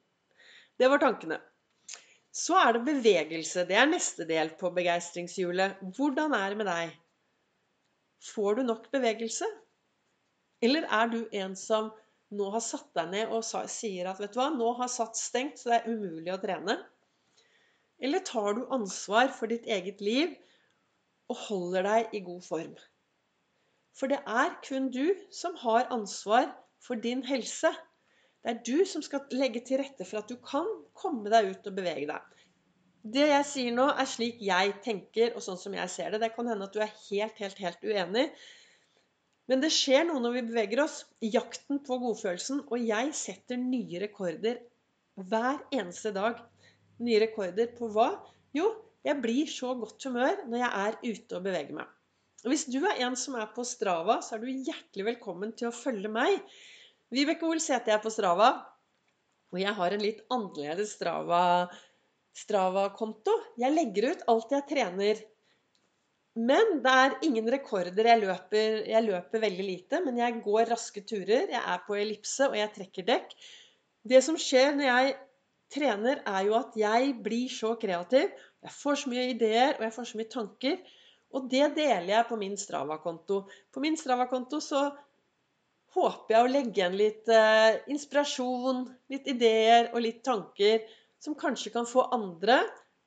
Det 0.81 0.89
var 0.91 1.03
tankene. 1.03 1.39
Så 2.33 2.57
er 2.57 2.73
det 2.75 2.87
bevegelse. 2.89 3.67
Det 3.69 3.77
er 3.77 3.91
neste 3.91 4.25
del 4.29 4.55
på 4.59 4.73
begeistringshjulet. 4.73 5.83
Hvordan 5.97 6.33
er 6.35 6.55
det 6.55 6.61
med 6.63 6.71
deg? 6.71 6.95
Får 8.33 8.57
du 8.57 8.63
nok 8.65 8.89
bevegelse? 8.95 9.47
Eller 10.63 10.87
er 10.89 11.11
du 11.13 11.21
en 11.37 11.57
som 11.59 11.91
nå 12.33 12.49
har 12.55 12.63
satt 12.65 12.89
deg 12.97 13.11
ned 13.13 13.33
og 13.37 13.45
sier 13.45 14.09
at 14.09 14.21
vet 14.23 14.33
du 14.33 14.41
hva, 14.41 14.49
nå 14.55 14.71
har 14.79 14.89
satt 14.89 15.19
stengt, 15.19 15.59
så 15.61 15.69
det 15.69 15.81
er 15.81 15.91
umulig 15.93 16.33
å 16.33 16.41
trene? 16.41 16.79
Eller 18.03 18.25
tar 18.25 18.57
du 18.57 18.63
ansvar 18.73 19.29
for 19.37 19.53
ditt 19.53 19.69
eget 19.69 20.01
liv 20.01 20.33
og 21.31 21.39
holder 21.47 21.87
deg 21.89 22.17
i 22.19 22.23
god 22.27 22.43
form? 22.47 22.75
For 23.99 24.09
det 24.09 24.23
er 24.25 24.55
kun 24.65 24.89
du 24.93 25.13
som 25.35 25.57
har 25.63 25.91
ansvar 25.93 26.49
for 26.83 27.01
din 27.01 27.23
helse. 27.29 27.71
Det 28.43 28.55
er 28.55 28.63
du 28.67 28.87
som 28.89 29.05
skal 29.05 29.27
legge 29.31 29.63
til 29.67 29.83
rette 29.83 30.07
for 30.09 30.23
at 30.23 30.31
du 30.31 30.39
kan 30.43 30.67
komme 30.99 31.31
deg 31.31 31.53
ut 31.53 31.69
og 31.69 31.77
bevege 31.77 32.09
deg. 32.11 32.41
Det 33.03 33.27
jeg 33.27 33.47
sier 33.47 33.75
nå, 33.75 33.89
er 33.99 34.07
slik 34.07 34.41
jeg 34.43 34.75
tenker, 34.85 35.33
og 35.35 35.43
sånn 35.43 35.59
som 35.59 35.75
jeg 35.75 35.91
ser 35.91 36.13
det. 36.15 36.23
Det 36.23 36.33
kan 36.37 36.49
hende 36.51 36.69
at 36.69 36.75
du 36.75 36.83
er 36.83 36.93
helt, 37.11 37.39
helt, 37.43 37.59
helt 37.59 37.87
uenig. 37.87 38.29
Men 39.51 39.63
det 39.63 39.73
skjer 39.75 40.07
noe 40.07 40.23
når 40.23 40.37
vi 40.37 40.45
beveger 40.53 40.85
oss. 40.85 41.01
Jakten 41.23 41.83
på 41.87 41.99
godfølelsen. 42.03 42.63
Og 42.71 42.87
jeg 42.87 43.11
setter 43.19 43.59
nye 43.59 44.05
rekorder 44.05 44.63
hver 45.19 45.59
eneste 45.75 46.15
dag. 46.15 46.39
Nye 47.03 47.25
rekorder 47.25 47.73
på 47.75 47.91
hva? 47.93 48.13
Jo, 48.55 48.71
jeg 49.07 49.19
blir 49.23 49.51
så 49.51 49.73
godt 49.79 50.07
humør 50.07 50.45
når 50.49 50.63
jeg 50.63 50.73
er 50.87 50.99
ute 51.03 51.39
og 51.39 51.47
beveger 51.47 51.77
meg. 51.81 51.89
Og 52.43 52.51
Hvis 52.51 52.67
du 52.71 52.81
er 52.83 53.05
en 53.07 53.17
som 53.19 53.37
er 53.39 53.51
på 53.55 53.65
Strava, 53.67 54.19
så 54.23 54.37
er 54.37 54.43
du 54.43 54.51
hjertelig 54.51 55.07
velkommen 55.13 55.55
til 55.59 55.71
å 55.71 55.75
følge 55.75 56.11
meg. 56.11 56.39
Vibeke 57.15 57.47
Ols 57.47 57.69
heter 57.71 57.95
jeg 57.95 58.03
på 58.03 58.11
Strava. 58.11 58.51
Og 59.53 59.61
jeg 59.61 59.75
har 59.79 59.95
en 59.95 60.03
litt 60.03 60.23
annerledes 60.33 60.97
Strava 60.97 61.43
Strava-konto. 62.35 63.35
Jeg 63.61 63.75
legger 63.75 64.13
ut 64.13 64.25
alt 64.33 64.55
jeg 64.57 64.67
trener. 64.71 65.21
Men 66.33 66.79
det 66.83 66.93
er 67.05 67.19
ingen 67.27 67.51
rekorder. 67.53 68.07
Jeg 68.09 68.23
løper, 68.23 68.79
jeg 68.89 69.05
løper, 69.05 69.43
veldig 69.43 69.67
lite, 69.67 70.01
men 70.05 70.17
jeg 70.19 70.41
går 70.45 70.71
raske 70.73 71.03
turer. 71.05 71.51
Jeg 71.53 71.61
er 71.61 71.83
på 71.87 71.99
ellipse, 71.99 72.49
og 72.49 72.57
jeg 72.57 72.73
trekker 72.79 73.07
dekk. 73.11 73.37
Det 74.09 74.23
som 74.25 74.39
skjer 74.41 74.73
når 74.79 74.89
jeg 74.89 75.13
trener, 75.73 76.23
er 76.27 76.49
jo 76.49 76.57
at 76.57 76.75
jeg 76.81 77.13
blir 77.23 77.53
så 77.53 77.77
kreativ. 77.81 78.33
Jeg 78.63 78.75
får 78.79 79.01
så 79.03 79.13
mye 79.13 79.31
ideer, 79.33 79.77
og 79.77 79.87
jeg 79.87 79.95
får 79.97 80.09
så 80.11 80.19
mye 80.21 80.33
tanker. 80.33 80.83
Og 81.33 81.49
det 81.51 81.73
deler 81.77 82.13
jeg 82.13 82.29
på 82.29 82.39
min 82.41 82.59
Strava-konto. 82.61 83.43
På 83.73 83.83
min 83.83 83.97
Strava-konto 83.99 84.61
så 84.63 84.85
håper 85.97 86.35
jeg 86.35 86.45
å 86.45 86.51
legge 86.51 86.81
igjen 86.81 86.99
litt 86.99 87.31
eh, 87.33 87.81
inspirasjon, 87.93 88.85
litt 89.13 89.27
ideer 89.29 89.91
og 89.93 90.05
litt 90.05 90.23
tanker 90.25 90.87
som 91.23 91.37
kanskje 91.39 91.73
kan 91.75 91.89
få 91.89 92.07
andre 92.15 92.63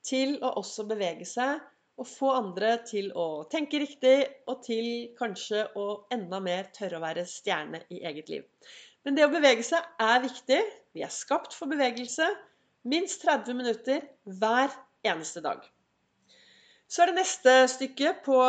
til 0.06 0.38
å 0.46 0.54
også 0.62 0.86
bevege 0.90 1.26
seg, 1.28 1.62
og 1.96 2.08
få 2.08 2.32
andre 2.36 2.76
til 2.88 3.08
å 3.18 3.46
tenke 3.52 3.80
riktig, 3.82 4.18
og 4.52 4.62
til 4.66 4.88
kanskje 5.18 5.64
å 5.80 5.86
enda 6.14 6.42
mer 6.44 6.70
tørre 6.76 7.00
å 7.00 7.04
være 7.04 7.24
stjerne 7.30 7.82
i 7.90 8.02
eget 8.06 8.30
liv. 8.32 8.44
Men 9.06 9.18
det 9.18 9.26
å 9.26 9.32
bevege 9.32 9.64
seg 9.64 9.86
er 10.02 10.24
viktig. 10.24 10.60
Vi 10.96 11.04
er 11.06 11.14
skapt 11.14 11.56
for 11.56 11.72
bevegelse. 11.72 12.28
Minst 12.90 13.24
30 13.26 13.58
minutter 13.58 14.04
hver 14.42 14.74
eneste 15.08 15.44
dag. 15.46 15.64
Så 16.88 17.04
er 17.04 17.12
det 17.12 17.20
neste 17.20 17.56
stykke 17.72 18.14
på 18.26 18.40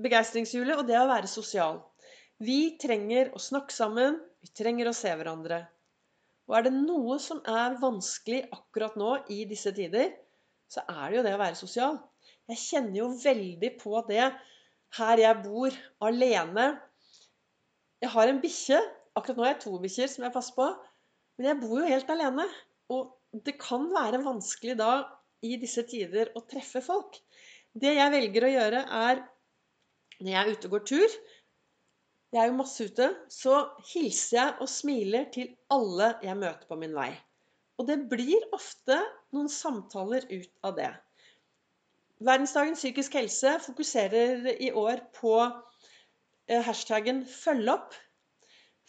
begeistringshjulet, 0.00 0.78
og 0.78 0.86
det 0.88 0.96
er 0.96 1.04
å 1.04 1.10
være 1.10 1.30
sosial. 1.30 1.80
Vi 2.40 2.76
trenger 2.80 3.34
å 3.36 3.42
snakke 3.42 3.74
sammen. 3.74 4.18
Vi 4.40 4.52
trenger 4.56 4.88
å 4.88 4.96
se 4.96 5.12
hverandre. 5.12 5.64
Og 6.48 6.56
er 6.56 6.66
det 6.66 6.74
noe 6.74 7.18
som 7.22 7.42
er 7.46 7.76
vanskelig 7.82 8.46
akkurat 8.54 8.96
nå 8.98 9.10
i 9.30 9.44
disse 9.50 9.70
tider, 9.76 10.14
så 10.70 10.82
er 10.88 11.02
det 11.10 11.18
jo 11.18 11.24
det 11.26 11.34
å 11.36 11.42
være 11.42 11.58
sosial. 11.58 11.98
Jeg 12.50 12.62
kjenner 12.62 12.96
jo 13.02 13.10
veldig 13.20 13.70
på 13.78 14.00
det 14.08 14.24
her 14.96 15.22
jeg 15.22 15.42
bor 15.44 15.76
alene. 16.06 16.72
Jeg 18.02 18.10
har 18.14 18.30
en 18.30 18.40
bikkje. 18.42 18.80
Akkurat 19.18 19.38
nå 19.38 19.44
har 19.44 19.52
jeg 19.52 19.62
to 19.66 19.76
bikkjer 19.82 20.10
som 20.10 20.26
jeg 20.26 20.34
passer 20.34 20.56
på. 20.56 20.66
Men 21.38 21.52
jeg 21.52 21.60
bor 21.62 21.78
jo 21.78 21.90
helt 21.90 22.12
alene. 22.14 22.46
Og 22.90 23.42
det 23.46 23.58
kan 23.62 23.86
være 23.92 24.22
vanskelig 24.24 24.78
da 24.80 24.92
i 25.46 25.56
disse 25.60 25.84
tider 25.88 26.32
å 26.36 26.44
treffe 26.48 26.82
folk. 26.84 27.18
Det 27.72 27.94
jeg 27.96 28.12
velger 28.12 28.46
å 28.46 28.54
gjøre, 28.54 28.80
er 29.08 29.22
når 30.20 30.32
jeg 30.32 30.40
er 30.40 30.50
ute 30.52 30.68
og 30.68 30.74
går 30.76 30.86
tur, 30.90 31.18
jeg 32.30 32.44
er 32.44 32.50
jo 32.50 32.58
masse 32.60 32.86
ute, 32.86 33.06
så 33.32 33.54
hilser 33.90 34.36
jeg 34.36 34.56
og 34.62 34.70
smiler 34.70 35.30
til 35.34 35.48
alle 35.74 36.12
jeg 36.22 36.38
møter 36.38 36.68
på 36.68 36.78
min 36.78 36.94
vei. 36.94 37.10
Og 37.80 37.88
det 37.88 37.96
blir 38.10 38.44
ofte 38.54 38.98
noen 39.34 39.48
samtaler 39.50 40.26
ut 40.30 40.50
av 40.68 40.76
det. 40.76 40.90
Verdensdagen 42.20 42.76
psykisk 42.76 43.16
helse 43.16 43.54
fokuserer 43.64 44.46
i 44.52 44.68
år 44.76 45.00
på 45.16 45.32
eh, 45.40 46.60
hashtaggen 46.66 47.24
'følg 47.24 47.72
opp'. 47.72 47.96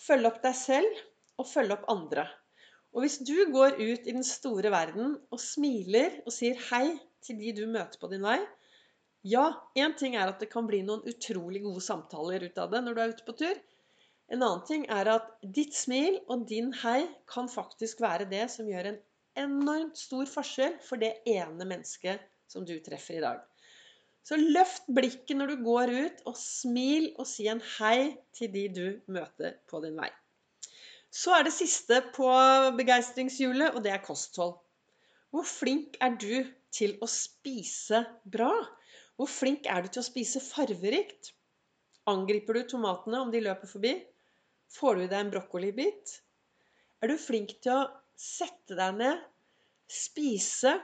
Følg 0.01 0.27
opp 0.27 0.41
deg 0.43 0.57
selv, 0.57 1.01
og 1.39 1.47
følg 1.47 1.77
opp 1.77 1.87
andre. 1.93 2.27
Og 2.91 3.05
hvis 3.05 3.19
du 3.23 3.35
går 3.53 3.77
ut 3.79 4.07
i 4.07 4.13
den 4.15 4.25
store 4.27 4.71
verden 4.73 5.15
og 5.31 5.39
smiler 5.39 6.19
og 6.25 6.33
sier 6.35 6.59
hei 6.71 6.97
til 7.23 7.37
de 7.39 7.53
du 7.55 7.63
møter 7.71 7.99
på 8.01 8.09
din 8.11 8.25
vei, 8.25 8.39
ja, 9.23 9.45
én 9.77 9.93
ting 9.97 10.17
er 10.17 10.31
at 10.31 10.41
det 10.41 10.49
kan 10.51 10.67
bli 10.67 10.81
noen 10.83 11.05
utrolig 11.07 11.61
gode 11.63 11.83
samtaler 11.85 12.43
ut 12.49 12.57
av 12.59 12.71
det 12.73 12.81
når 12.83 12.97
du 12.97 13.01
er 13.03 13.13
ute 13.13 13.27
på 13.27 13.37
tur. 13.43 13.61
En 14.31 14.41
annen 14.41 14.65
ting 14.67 14.83
er 14.91 15.09
at 15.11 15.29
ditt 15.55 15.75
smil 15.75 16.19
og 16.31 16.47
din 16.49 16.71
hei 16.81 17.03
kan 17.31 17.49
faktisk 17.51 18.01
være 18.03 18.29
det 18.31 18.45
som 18.53 18.67
gjør 18.67 18.91
en 18.91 18.99
enormt 19.39 19.99
stor 19.99 20.27
forskjell 20.27 20.77
for 20.83 20.99
det 20.99 21.13
ene 21.29 21.67
mennesket 21.67 22.23
som 22.51 22.67
du 22.67 22.75
treffer 22.83 23.19
i 23.19 23.23
dag. 23.23 23.39
Så 24.27 24.37
løft 24.37 24.89
blikket 24.91 25.37
når 25.37 25.53
du 25.53 25.63
går 25.65 25.91
ut, 25.91 26.19
og 26.29 26.35
smil 26.37 27.09
og 27.17 27.25
si 27.29 27.47
en 27.49 27.63
hei 27.79 28.11
til 28.37 28.51
de 28.53 28.65
du 28.75 28.85
møter 29.11 29.57
på 29.69 29.81
din 29.83 29.97
vei. 29.97 30.11
Så 31.11 31.33
er 31.35 31.43
det 31.43 31.51
siste 31.51 31.97
på 32.15 32.27
begeistringshjulet, 32.77 33.75
og 33.75 33.83
det 33.83 33.91
er 33.91 34.03
kosthold. 34.03 34.55
Hvor 35.31 35.47
flink 35.47 35.97
er 36.03 36.15
du 36.19 36.45
til 36.71 36.95
å 37.03 37.07
spise 37.11 38.05
bra? 38.31 38.51
Hvor 39.19 39.27
flink 39.27 39.67
er 39.67 39.83
du 39.83 39.91
til 39.91 40.01
å 40.01 40.07
spise 40.07 40.41
farverikt? 40.43 41.33
Angriper 42.09 42.57
du 42.57 42.63
tomatene 42.71 43.19
om 43.25 43.31
de 43.33 43.43
løper 43.43 43.69
forbi? 43.69 43.93
Får 44.71 44.97
du 44.97 45.03
i 45.03 45.09
deg 45.11 45.19
en 45.19 45.33
brokkolibit? 45.33 46.15
Er 47.03 47.11
du 47.11 47.17
flink 47.19 47.57
til 47.63 47.75
å 47.75 47.89
sette 48.15 48.77
deg 48.79 48.97
ned, 49.01 49.21
spise? 49.91 50.77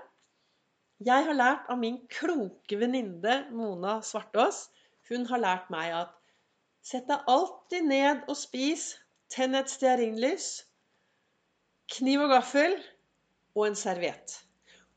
Jeg 1.08 1.28
har 1.28 1.38
lært 1.38 1.72
av 1.72 1.80
min 1.80 2.02
kloke 2.12 2.80
venninne 2.80 3.40
Mona 3.56 4.00
Svartås. 4.04 4.66
Hun 5.08 5.28
har 5.32 5.44
lært 5.44 5.72
meg 5.72 5.94
at 6.04 6.16
sett 6.84 7.08
deg 7.08 7.28
alltid 7.32 7.88
ned 7.88 8.24
og 8.28 8.36
spis. 8.40 8.92
Tenn 9.34 9.58
et 9.60 9.72
stearinlys, 9.72 10.48
kniv 11.98 12.26
og 12.26 12.34
gaffel 12.36 12.78
og 13.58 13.66
en 13.68 13.78
serviett. 13.80 14.38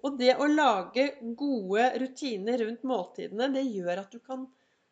Og 0.07 0.17
det 0.21 0.37
å 0.41 0.49
lage 0.49 1.07
gode 1.39 1.89
rutiner 2.01 2.63
rundt 2.65 2.87
måltidene, 2.89 3.51
det 3.53 3.67
gjør 3.67 4.05
at 4.05 4.15
du 4.15 4.23
kan 4.23 4.49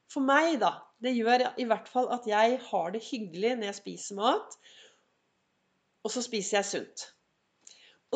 For 0.09 0.25
meg, 0.25 0.54
da. 0.62 0.71
Det 1.04 1.11
gjør 1.12 1.42
i 1.61 1.66
hvert 1.68 1.88
fall 1.92 2.07
at 2.14 2.25
jeg 2.26 2.54
har 2.64 2.92
det 2.95 3.02
hyggelig 3.04 3.50
når 3.59 3.66
jeg 3.68 3.76
spiser 3.76 4.16
mat. 4.16 4.54
Og 6.00 6.14
så 6.14 6.23
spiser 6.25 6.57
jeg 6.57 6.68
sunt. 6.71 7.02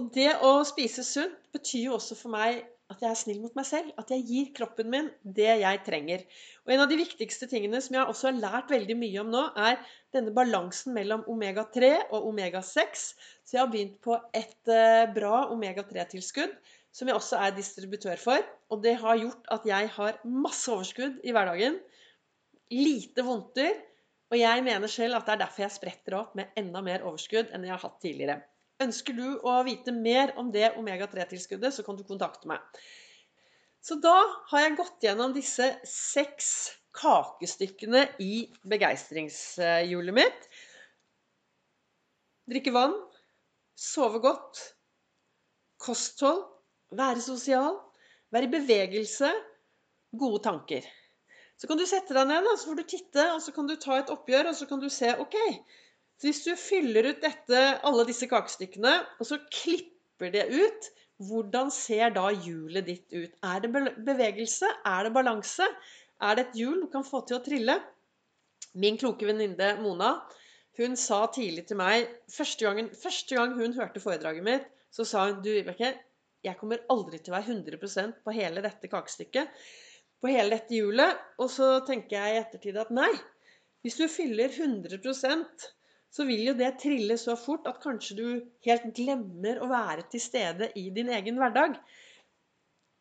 Og 0.01 0.09
det 0.15 0.31
å 0.41 0.55
spise 0.65 1.05
sunt 1.05 1.37
betyr 1.53 1.91
jo 1.91 1.99
også 1.99 2.17
for 2.17 2.33
meg 2.33 2.63
at 2.93 3.03
jeg 3.05 3.11
er 3.11 3.19
snill 3.19 3.41
mot 3.43 3.55
meg 3.59 3.67
selv. 3.69 3.91
At 4.01 4.13
jeg 4.13 4.27
gir 4.29 4.51
kroppen 4.57 4.91
min 4.93 5.09
det 5.23 5.49
jeg 5.63 5.81
trenger. 5.87 6.25
Og 6.65 6.75
en 6.75 6.85
av 6.85 6.91
de 6.91 7.01
viktigste 7.01 7.49
tingene 7.51 7.81
som 7.85 7.99
jeg 7.99 8.13
også 8.13 8.31
har 8.31 8.41
lært 8.41 8.75
veldig 8.75 8.97
mye 9.01 9.25
om 9.25 9.33
nå, 9.33 9.43
er 9.57 9.81
denne 10.15 10.35
balansen 10.37 10.95
mellom 10.97 11.25
omega-3 11.33 11.93
og 12.11 12.29
omega-6. 12.31 13.09
Så 13.43 13.57
jeg 13.57 13.63
har 13.65 13.73
begynt 13.73 13.99
på 14.05 14.19
et 14.37 14.73
eh, 14.73 15.09
bra 15.17 15.49
omega-3-tilskudd 15.55 16.55
som 16.93 17.09
jeg 17.09 17.17
også 17.17 17.41
er 17.41 17.55
distributør 17.57 18.21
for. 18.21 18.45
Og 18.73 18.83
det 18.85 18.99
har 19.01 19.21
gjort 19.21 19.49
at 19.55 19.67
jeg 19.69 19.89
har 19.97 20.21
masse 20.29 20.69
overskudd 20.73 21.23
i 21.25 21.33
hverdagen. 21.35 21.81
Lite 22.73 23.25
vondter. 23.27 23.81
Og 24.33 24.39
jeg 24.41 24.65
mener 24.65 24.89
selv 24.89 25.19
at 25.19 25.27
det 25.29 25.35
er 25.35 25.45
derfor 25.45 25.67
jeg 25.67 25.75
spretter 25.75 26.17
opp 26.17 26.37
med 26.39 26.53
enda 26.57 26.81
mer 26.85 27.05
overskudd 27.05 27.53
enn 27.53 27.67
jeg 27.69 27.75
har 27.75 27.83
hatt 27.83 28.01
tidligere. 28.01 28.39
Ønsker 28.83 29.17
du 29.17 29.27
å 29.47 29.61
vite 29.67 29.95
mer 29.95 30.35
om 30.41 30.51
det 30.55 30.73
omega-3-tilskuddet, 30.81 31.75
så 31.75 31.85
kan 31.87 31.99
du 31.99 32.05
kontakte 32.09 32.51
meg. 32.51 32.63
Så 33.83 33.99
da 34.03 34.15
har 34.51 34.65
jeg 34.65 34.79
gått 34.79 35.07
gjennom 35.07 35.35
disse 35.35 35.69
seks 35.89 36.49
kakestykkene 36.97 38.05
i 38.23 38.47
begeistringshjulet 38.69 40.15
mitt. 40.15 40.49
Drikke 42.51 42.75
vann, 42.75 42.95
sove 43.79 44.21
godt, 44.23 44.61
kosthold, 45.83 46.45
være 46.93 47.23
sosial, 47.25 47.79
være 48.35 48.49
i 48.49 48.53
bevegelse, 48.53 49.31
gode 50.19 50.43
tanker. 50.45 50.87
Så 51.57 51.69
kan 51.71 51.79
du 51.79 51.87
sette 51.87 52.15
deg 52.17 52.29
ned, 52.29 52.49
så 52.59 52.71
får 52.71 52.81
du 52.81 52.85
titte, 52.91 53.25
og 53.37 53.41
så 53.45 53.55
kan 53.55 53.69
du 53.71 53.77
ta 53.81 54.01
et 54.01 54.11
oppgjør, 54.13 54.51
og 54.51 54.59
så 54.59 54.67
kan 54.69 54.83
du 54.83 54.89
se 54.91 55.13
OK. 55.23 55.37
Så 56.21 56.29
hvis 56.29 56.43
du 56.47 56.53
fyller 56.59 57.09
ut 57.11 57.23
dette, 57.23 57.63
alle 57.83 58.05
disse 58.09 58.29
kakestykkene, 58.31 58.93
og 59.19 59.29
så 59.29 59.41
klipper 59.51 60.35
det 60.35 60.47
ut, 60.53 60.91
hvordan 61.23 61.71
ser 61.75 62.13
da 62.15 62.29
hjulet 62.33 62.87
ditt 62.87 63.09
ut? 63.15 63.33
Er 63.47 63.63
det 63.63 63.73
bevegelse? 64.07 64.69
Er 64.87 65.07
det 65.07 65.15
balanse? 65.15 65.67
Er 66.23 66.39
det 66.39 66.49
et 66.49 66.61
hjul 66.63 66.85
du 66.85 66.89
kan 66.93 67.07
få 67.07 67.25
til 67.27 67.39
å 67.39 67.45
trille? 67.45 67.79
Min 68.79 68.97
kloke 69.01 69.27
venninne 69.29 69.75
Mona 69.83 70.15
hun 70.79 70.95
sa 70.97 71.27
tidlig 71.29 71.67
til 71.69 71.77
meg 71.77 72.07
første, 72.33 72.65
gangen, 72.65 72.89
første 72.97 73.37
gang 73.37 73.53
hun 73.59 73.75
hørte 73.77 74.01
foredraget 74.01 74.47
mitt, 74.47 74.71
så 74.93 75.05
sa 75.05 75.27
hun 75.29 75.43
du, 75.45 75.51
Vibeke, 75.53 75.91
jeg 76.43 76.59
kommer 76.59 76.81
aldri 76.93 77.21
til 77.21 77.33
å 77.33 77.37
være 77.37 77.53
100% 77.59 78.23
på 78.25 78.35
hele 78.35 78.63
dette 78.65 78.89
kakestykket, 78.91 79.53
på 80.23 80.31
hele 80.33 80.57
dette 80.57 80.75
hjulet. 80.75 81.21
Og 81.43 81.51
så 81.53 81.75
tenker 81.87 82.17
jeg 82.17 82.33
i 82.33 82.41
ettertid 82.41 82.81
at 82.81 82.91
nei, 82.95 83.11
hvis 83.85 83.99
du 84.01 84.07
fyller 84.11 84.49
100 84.49 84.97
så 86.13 86.27
vil 86.29 86.45
jo 86.51 86.55
det 86.57 86.75
trille 86.83 87.17
så 87.21 87.37
fort 87.41 87.67
at 87.71 87.81
kanskje 87.83 88.17
du 88.19 88.27
helt 88.67 88.89
glemmer 88.97 89.63
å 89.63 89.69
være 89.71 90.05
til 90.13 90.21
stede 90.21 90.69
i 90.77 90.91
din 90.95 91.09
egen 91.13 91.41
hverdag. 91.41 91.79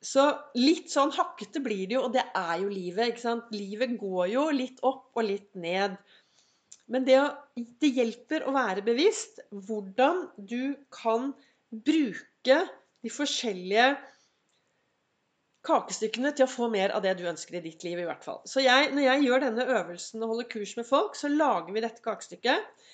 Så 0.01 0.23
litt 0.57 0.89
sånn 0.89 1.11
hakkete 1.13 1.61
blir 1.61 1.83
det 1.89 1.97
jo, 1.97 2.05
og 2.07 2.15
det 2.15 2.23
er 2.23 2.55
jo 2.63 2.71
livet. 2.71 3.11
ikke 3.11 3.25
sant? 3.25 3.51
Livet 3.53 3.97
går 4.01 4.31
jo 4.31 4.47
litt 4.55 4.79
opp 4.87 5.11
og 5.13 5.27
litt 5.27 5.51
ned. 5.59 5.99
Men 6.91 7.05
det, 7.07 7.19
det 7.83 7.91
hjelper 7.99 8.47
å 8.47 8.55
være 8.55 8.83
bevisst 8.85 9.43
hvordan 9.51 10.25
du 10.37 10.73
kan 10.95 11.33
bruke 11.71 12.57
de 13.01 13.11
forskjellige 13.11 13.91
kakestykkene 15.67 16.31
til 16.33 16.47
å 16.47 16.51
få 16.51 16.71
mer 16.73 16.93
av 16.95 17.03
det 17.05 17.13
du 17.19 17.27
ønsker 17.29 17.59
i 17.59 17.63
ditt 17.67 17.83
liv, 17.85 17.99
i 18.01 18.07
hvert 18.07 18.25
fall. 18.25 18.41
Så 18.49 18.63
jeg, 18.63 18.89
når 18.95 19.05
jeg 19.05 19.27
gjør 19.27 19.45
denne 19.45 19.67
øvelsen 19.77 20.23
og 20.23 20.33
holder 20.33 20.49
kurs 20.55 20.73
med 20.79 20.87
folk, 20.87 21.15
så 21.17 21.29
lager 21.29 21.75
vi 21.75 21.83
dette 21.83 22.03
kakestykket, 22.05 22.87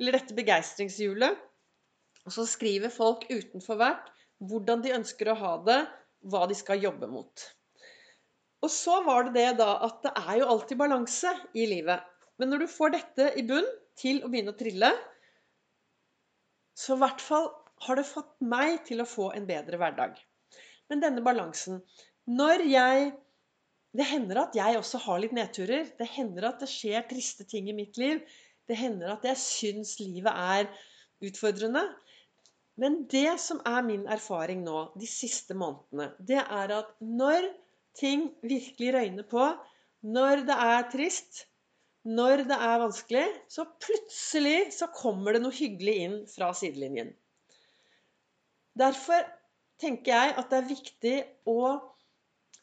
eller 0.00 0.16
dette 0.16 0.36
begeistringshjulet, 0.36 1.38
og 2.24 2.34
så 2.34 2.46
skriver 2.48 2.92
folk 2.92 3.26
utenfor 3.30 3.78
hvert 3.80 4.10
hvordan 4.44 4.82
de 4.84 4.94
ønsker 4.96 5.30
å 5.30 5.38
ha 5.38 5.52
det, 5.66 5.80
hva 6.24 6.44
de 6.48 6.56
skal 6.56 6.82
jobbe 6.82 7.08
mot. 7.10 7.44
Og 8.64 8.70
så 8.72 9.00
var 9.04 9.28
det 9.28 9.34
det 9.36 9.58
da 9.60 9.74
at 9.86 10.00
det 10.06 10.12
er 10.24 10.38
jo 10.40 10.50
alltid 10.54 10.80
balanse 10.80 11.30
i 11.52 11.66
livet. 11.68 12.00
Men 12.40 12.50
når 12.50 12.64
du 12.64 12.72
får 12.72 12.94
dette 12.96 13.26
i 13.38 13.44
bunn 13.46 13.66
til 14.00 14.22
å 14.24 14.30
begynne 14.32 14.54
å 14.54 14.58
trille, 14.58 14.90
så 16.74 16.96
i 16.96 17.02
hvert 17.02 17.20
fall 17.22 17.50
har 17.84 18.00
det 18.00 18.06
fått 18.08 18.32
meg 18.42 18.80
til 18.88 19.02
å 19.02 19.08
få 19.08 19.28
en 19.36 19.46
bedre 19.46 19.78
hverdag. 19.78 20.16
Men 20.90 21.02
denne 21.04 21.24
balansen 21.24 21.82
Når 22.28 22.64
jeg 22.68 23.12
Det 23.94 24.04
hender 24.08 24.40
at 24.40 24.56
jeg 24.58 24.74
også 24.74 24.98
har 25.04 25.20
litt 25.22 25.34
nedturer. 25.36 25.84
Det 25.94 26.08
hender 26.16 26.48
at 26.48 26.64
det 26.64 26.66
skjer 26.66 27.04
triste 27.06 27.44
ting 27.46 27.68
i 27.70 27.76
mitt 27.76 27.94
liv. 28.00 28.24
Det 28.68 28.76
hender 28.80 29.12
at 29.14 29.26
jeg 29.28 29.40
syns 29.40 29.98
livet 30.00 30.32
er 30.32 30.68
utfordrende. 31.24 31.84
Men 32.80 33.04
det 33.10 33.36
som 33.42 33.60
er 33.68 33.84
min 33.86 34.06
erfaring 34.10 34.64
nå 34.66 34.88
de 34.98 35.06
siste 35.08 35.54
månedene, 35.54 36.10
det 36.18 36.40
er 36.42 36.72
at 36.80 36.94
når 37.00 37.50
ting 37.94 38.30
virkelig 38.42 38.94
røyner 38.96 39.26
på, 39.30 39.44
når 40.02 40.42
det 40.48 40.56
er 40.66 40.88
trist, 40.92 41.44
når 42.04 42.44
det 42.48 42.56
er 42.56 42.80
vanskelig, 42.82 43.24
så 43.48 43.64
plutselig 43.80 44.72
så 44.76 44.90
kommer 44.92 45.36
det 45.36 45.44
noe 45.44 45.54
hyggelig 45.54 45.94
inn 46.06 46.16
fra 46.28 46.50
sidelinjen. 46.56 47.14
Derfor 48.76 49.22
tenker 49.80 50.12
jeg 50.12 50.34
at 50.40 50.50
det 50.50 50.58
er 50.58 50.68
viktig 50.68 51.16
å 51.48 51.60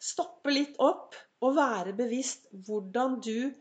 stoppe 0.01 0.53
litt 0.53 0.77
opp 0.81 1.15
og 1.41 1.55
være 1.57 1.95
bevisst 1.97 2.49
hvordan 2.67 3.17
du 3.23 3.51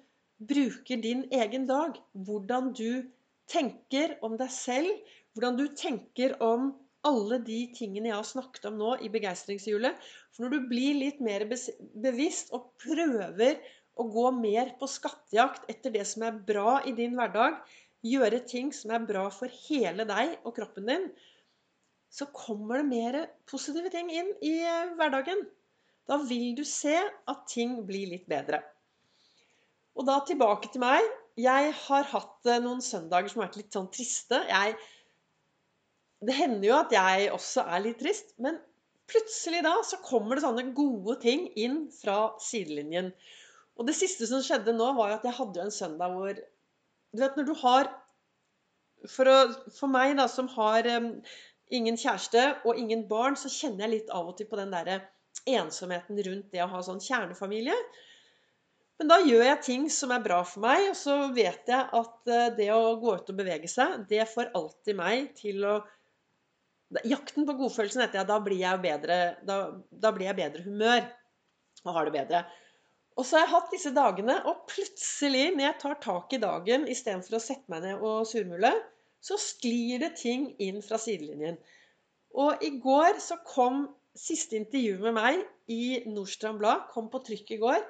bruker 0.40 1.00
din 1.02 1.26
egen 1.35 1.66
dag. 1.68 1.99
Hvordan 2.12 2.73
du 2.76 3.09
tenker 3.50 4.16
om 4.25 4.37
deg 4.40 4.52
selv, 4.54 4.92
hvordan 5.35 5.59
du 5.59 5.66
tenker 5.76 6.37
om 6.42 6.73
alle 7.06 7.38
de 7.44 7.61
tingene 7.73 8.11
jeg 8.11 8.18
har 8.18 8.28
snakket 8.28 8.66
om 8.68 8.78
nå 8.80 8.94
i 9.04 9.11
begeistringshjulet. 9.12 9.97
For 10.32 10.44
når 10.44 10.56
du 10.56 10.70
blir 10.73 10.99
litt 10.99 11.20
mer 11.25 11.47
bevisst 11.49 12.52
og 12.56 12.73
prøver 12.82 13.61
å 14.00 14.06
gå 14.09 14.26
mer 14.37 14.75
på 14.80 14.88
skattejakt 14.88 15.68
etter 15.73 15.94
det 15.94 16.06
som 16.09 16.25
er 16.28 16.42
bra 16.47 16.80
i 16.88 16.94
din 16.97 17.16
hverdag, 17.18 17.61
gjøre 18.04 18.40
ting 18.49 18.70
som 18.73 18.94
er 18.97 19.04
bra 19.09 19.26
for 19.32 19.52
hele 19.68 20.06
deg 20.09 20.38
og 20.44 20.54
kroppen 20.56 20.88
din, 20.88 21.09
så 22.11 22.26
kommer 22.35 22.80
det 22.80 22.88
mer 22.90 23.18
positive 23.49 23.90
ting 23.92 24.09
inn 24.11 24.32
i 24.42 24.56
eh, 24.66 24.94
hverdagen. 24.99 25.44
Da 26.11 26.18
vil 26.26 26.56
du 26.59 26.64
se 26.66 26.97
at 26.99 27.44
ting 27.49 27.76
blir 27.87 28.09
litt 28.11 28.26
bedre. 28.30 28.64
Og 30.00 30.06
da 30.08 30.21
tilbake 30.25 30.71
til 30.73 30.82
meg. 30.82 31.04
Jeg 31.41 31.75
har 31.84 32.08
hatt 32.10 32.49
eh, 32.49 32.63
noen 32.65 32.80
søndager 32.84 33.30
som 33.30 33.43
har 33.43 33.50
vært 33.50 33.60
litt 33.60 33.76
sånn 33.76 33.93
triste. 33.93 34.41
Jeg 34.49 34.75
det 36.21 36.36
hender 36.36 36.67
jo 36.69 36.76
at 36.76 36.91
jeg 36.93 37.28
også 37.32 37.65
er 37.65 37.84
litt 37.84 38.00
trist, 38.02 38.34
men 38.45 38.58
plutselig 39.10 39.63
da 39.65 39.73
så 39.86 39.99
kommer 40.04 40.36
det 40.36 40.45
sånne 40.45 40.67
gode 40.76 41.17
ting 41.23 41.47
inn 41.58 41.86
fra 41.95 42.34
sidelinjen. 42.45 43.08
Og 43.80 43.89
det 43.89 43.97
siste 43.97 44.28
som 44.28 44.43
skjedde 44.45 44.75
nå, 44.76 44.91
var 44.99 45.17
at 45.17 45.25
jeg 45.25 45.36
hadde 45.39 45.60
jo 45.60 45.67
en 45.69 45.75
søndag 45.75 46.17
hvor 46.17 46.36
Du 47.10 47.23
vet 47.25 47.39
når 47.39 47.47
du 47.49 47.54
har 47.63 47.89
For, 49.08 49.25
å, 49.25 49.39
for 49.73 49.89
meg, 49.89 50.13
da, 50.19 50.26
som 50.28 50.50
har 50.52 50.84
um, 50.93 51.15
ingen 51.73 51.97
kjæreste 51.97 52.43
og 52.69 52.76
ingen 52.76 53.06
barn, 53.08 53.39
så 53.41 53.49
kjenner 53.49 53.86
jeg 53.86 53.95
litt 53.95 54.10
av 54.13 54.28
og 54.28 54.36
til 54.36 54.49
på 54.50 54.58
den 54.60 54.75
derre 54.75 54.99
ensomheten 55.49 56.21
rundt 56.26 56.50
det 56.52 56.60
å 56.60 56.69
ha 56.69 56.82
sånn 56.84 57.00
kjernefamilie. 57.00 57.78
Men 59.00 59.08
da 59.08 59.17
gjør 59.25 59.47
jeg 59.47 59.65
ting 59.65 59.86
som 59.93 60.10
er 60.13 60.21
bra 60.21 60.43
for 60.45 60.60
meg, 60.60 60.91
og 60.91 60.97
så 60.99 61.15
vet 61.32 61.71
jeg 61.73 61.80
at 61.80 62.28
uh, 62.28 62.50
det 62.56 62.69
å 62.75 62.99
gå 63.00 63.15
ut 63.17 63.32
og 63.32 63.39
bevege 63.39 63.71
seg, 63.71 64.02
det 64.10 64.26
får 64.28 64.52
alltid 64.58 64.99
meg 64.99 65.32
til 65.41 65.65
å 65.65 65.78
Jakten 67.06 67.45
på 67.47 67.54
godfølelsen 67.54 68.02
heter 68.02 68.19
jeg. 68.19 68.26
Da 68.26 68.36
blir 68.43 68.58
jeg 68.58 68.82
bedre, 68.82 69.17
da, 69.47 69.56
da 69.95 70.10
blir 70.10 70.26
jeg 70.26 70.39
bedre 70.41 70.65
humør 70.65 71.04
og 71.84 71.93
har 71.95 72.08
det 72.08 72.15
bedre. 72.17 72.41
Og 73.15 73.26
så 73.26 73.36
har 73.36 73.45
jeg 73.45 73.52
hatt 73.52 73.75
disse 73.75 73.93
dagene, 73.95 74.36
og 74.49 74.65
plutselig, 74.71 75.45
når 75.54 75.65
jeg 75.69 75.78
tar 75.84 76.00
tak 76.02 76.34
i 76.34 76.41
dagen 76.43 76.89
istedenfor 76.91 77.39
å 77.39 77.43
sette 77.45 77.71
meg 77.71 77.84
ned 77.84 78.02
og 78.02 78.26
surmule, 78.26 78.73
så 79.23 79.39
sklir 79.41 80.02
det 80.02 80.15
ting 80.19 80.49
inn 80.63 80.80
fra 80.82 80.99
sidelinjen. 80.99 81.58
Og 82.41 82.63
i 82.67 82.73
går 82.82 83.23
så 83.23 83.39
kom 83.47 83.84
siste 84.19 84.58
intervju 84.58 84.99
med 85.04 85.17
meg 85.19 85.43
i 85.71 86.02
Nordstrand 86.10 86.58
Blad. 86.58 86.89
Kom 86.91 87.10
på 87.13 87.23
trykk 87.26 87.54
i 87.54 87.60
går. 87.63 87.82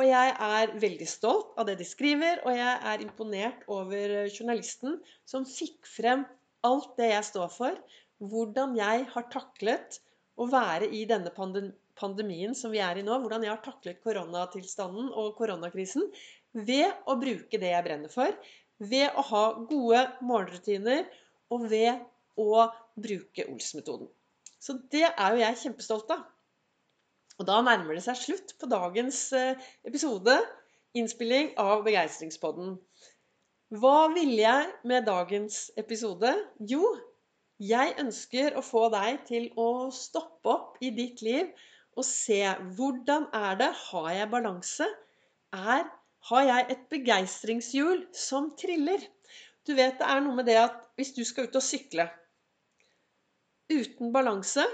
Og 0.00 0.06
jeg 0.08 0.32
er 0.40 0.70
veldig 0.80 1.06
stolt 1.08 1.58
av 1.60 1.66
det 1.68 1.76
de 1.80 1.84
skriver, 1.84 2.40
og 2.46 2.54
jeg 2.56 2.76
er 2.92 3.02
imponert 3.04 3.66
over 3.68 4.14
journalisten 4.32 4.96
som 5.28 5.44
fikk 5.48 5.88
frem 5.88 6.24
alt 6.64 6.94
det 6.96 7.10
jeg 7.10 7.28
står 7.28 7.50
for, 7.52 7.76
hvordan 8.22 8.76
jeg 8.78 9.04
har 9.12 9.28
taklet 9.32 9.98
å 10.40 10.46
være 10.48 10.88
i 10.96 11.02
denne 11.10 11.32
pandemien 11.34 12.56
som 12.56 12.72
vi 12.72 12.80
er 12.80 13.00
i 13.00 13.04
nå, 13.04 13.18
hvordan 13.20 13.44
jeg 13.44 13.52
har 13.52 13.62
taklet 13.64 14.00
koronatilstanden 14.06 15.10
og 15.12 15.34
koronakrisen 15.36 16.08
ved 16.56 16.88
å 17.04 17.18
bruke 17.20 17.60
det 17.60 17.74
jeg 17.74 17.84
brenner 17.84 18.12
for, 18.12 18.32
ved 18.82 19.12
å 19.18 19.24
ha 19.28 19.44
gode 19.68 20.06
morgenrutiner 20.24 21.04
og 21.52 21.68
ved 21.70 22.00
å 22.40 22.64
bruke 22.96 23.44
Ols-metoden. 23.50 24.08
Så 24.62 24.78
det 24.94 25.04
er 25.10 25.34
jo 25.34 25.42
jeg 25.42 25.60
kjempestolt 25.66 26.14
av. 26.14 26.24
Og 27.40 27.48
da 27.48 27.60
nærmer 27.64 27.96
det 27.96 28.04
seg 28.04 28.18
slutt 28.20 28.54
på 28.60 28.68
dagens 28.70 29.20
eh, 29.36 29.60
episode, 29.88 30.34
innspilling 30.98 31.54
av 31.60 31.84
Begeistringspodden. 31.86 32.76
Hva 33.72 34.10
ville 34.12 34.36
jeg 34.42 34.68
med 34.84 35.06
dagens 35.08 35.70
episode? 35.80 36.34
Jo, 36.68 36.84
jeg 37.62 37.94
ønsker 38.02 38.58
å 38.58 38.64
få 38.64 38.88
deg 38.92 39.22
til 39.28 39.48
å 39.56 39.88
stoppe 39.94 40.52
opp 40.52 40.80
i 40.84 40.90
ditt 40.92 41.22
liv 41.24 41.48
og 41.96 42.04
se 42.08 42.40
hvordan 42.76 43.28
er 43.36 43.58
det 43.60 43.70
Har 43.86 44.10
jeg 44.16 44.30
balanse? 44.32 44.88
Er, 45.52 45.84
har 46.28 46.44
jeg 46.48 46.66
et 46.74 46.86
begeistringshjul 46.92 48.06
som 48.16 48.50
triller? 48.60 49.00
Du 49.64 49.74
vet 49.78 50.00
det 50.00 50.08
er 50.08 50.22
noe 50.24 50.36
med 50.36 50.48
det 50.48 50.58
at 50.58 50.80
hvis 50.96 51.12
du 51.16 51.22
skal 51.28 51.48
ut 51.48 51.60
og 51.60 51.64
sykle 51.64 52.08
uten 53.72 54.10
balanse, 54.12 54.64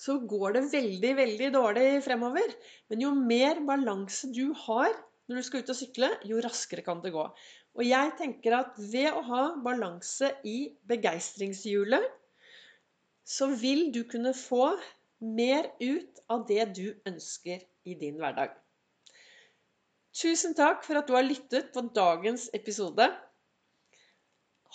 så 0.00 0.16
går 0.24 0.52
det 0.56 0.62
veldig, 0.72 1.12
veldig 1.18 1.50
dårlig 1.54 2.02
fremover. 2.04 2.48
Men 2.88 3.00
jo 3.04 3.10
mer 3.16 3.60
balanse 3.68 4.26
du 4.32 4.52
har 4.66 4.90
når 5.28 5.36
du 5.36 5.42
skal 5.46 5.60
ut 5.62 5.70
og 5.70 5.76
sykle, 5.78 6.08
jo 6.26 6.40
raskere 6.42 6.82
kan 6.82 7.02
det 7.04 7.12
gå. 7.14 7.24
Og 7.78 7.82
jeg 7.86 8.12
tenker 8.18 8.50
at 8.56 8.74
ved 8.80 9.12
å 9.14 9.22
ha 9.28 9.42
balanse 9.62 10.32
i 10.48 10.74
begeistringshjulet, 10.90 12.02
så 13.22 13.46
vil 13.60 13.92
du 13.94 14.02
kunne 14.10 14.34
få 14.34 14.72
mer 15.22 15.70
ut 15.78 16.18
av 16.32 16.46
det 16.48 16.64
du 16.74 16.94
ønsker 17.06 17.60
i 17.86 17.94
din 18.00 18.18
hverdag. 18.18 18.50
Tusen 20.16 20.54
takk 20.58 20.82
for 20.82 20.96
at 20.98 21.06
du 21.06 21.14
har 21.14 21.22
lyttet 21.22 21.70
på 21.74 21.80
dagens 21.94 22.50
episode. 22.56 23.06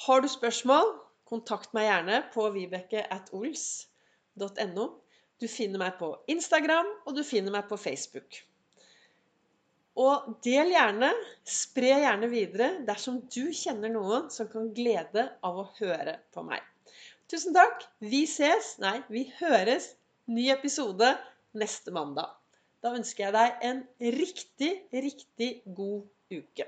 Har 0.05 0.21
du 0.23 0.27
spørsmål, 0.31 0.93
kontakt 1.27 1.73
meg 1.75 1.89
gjerne 1.89 2.21
på 2.31 2.47
vibeke.ols.no. 2.55 4.85
Du 5.41 5.47
finner 5.51 5.81
meg 5.81 5.97
på 5.99 6.13
Instagram, 6.31 6.87
og 7.05 7.15
du 7.17 7.23
finner 7.27 7.51
meg 7.55 7.65
på 7.69 7.77
Facebook. 7.79 8.37
Og 9.99 10.29
del 10.43 10.73
gjerne, 10.73 11.09
spre 11.47 11.91
gjerne 12.03 12.29
videre 12.31 12.69
dersom 12.87 13.21
du 13.31 13.51
kjenner 13.55 13.91
noen 13.91 14.29
som 14.31 14.47
kan 14.51 14.71
glede 14.75 15.27
av 15.45 15.59
å 15.61 15.69
høre 15.79 16.17
på 16.35 16.43
meg. 16.47 16.63
Tusen 17.31 17.55
takk. 17.55 17.83
Vi 18.03 18.25
ses, 18.29 18.75
nei, 18.83 18.97
vi 19.11 19.25
høres. 19.39 19.93
Ny 20.31 20.49
episode 20.53 21.13
neste 21.57 21.93
mandag. 21.95 22.31
Da 22.83 22.91
ønsker 22.97 23.27
jeg 23.27 23.35
deg 23.35 23.67
en 23.69 23.79
riktig, 24.19 24.71
riktig 24.93 25.49
god 25.77 26.03
uke. 26.33 26.67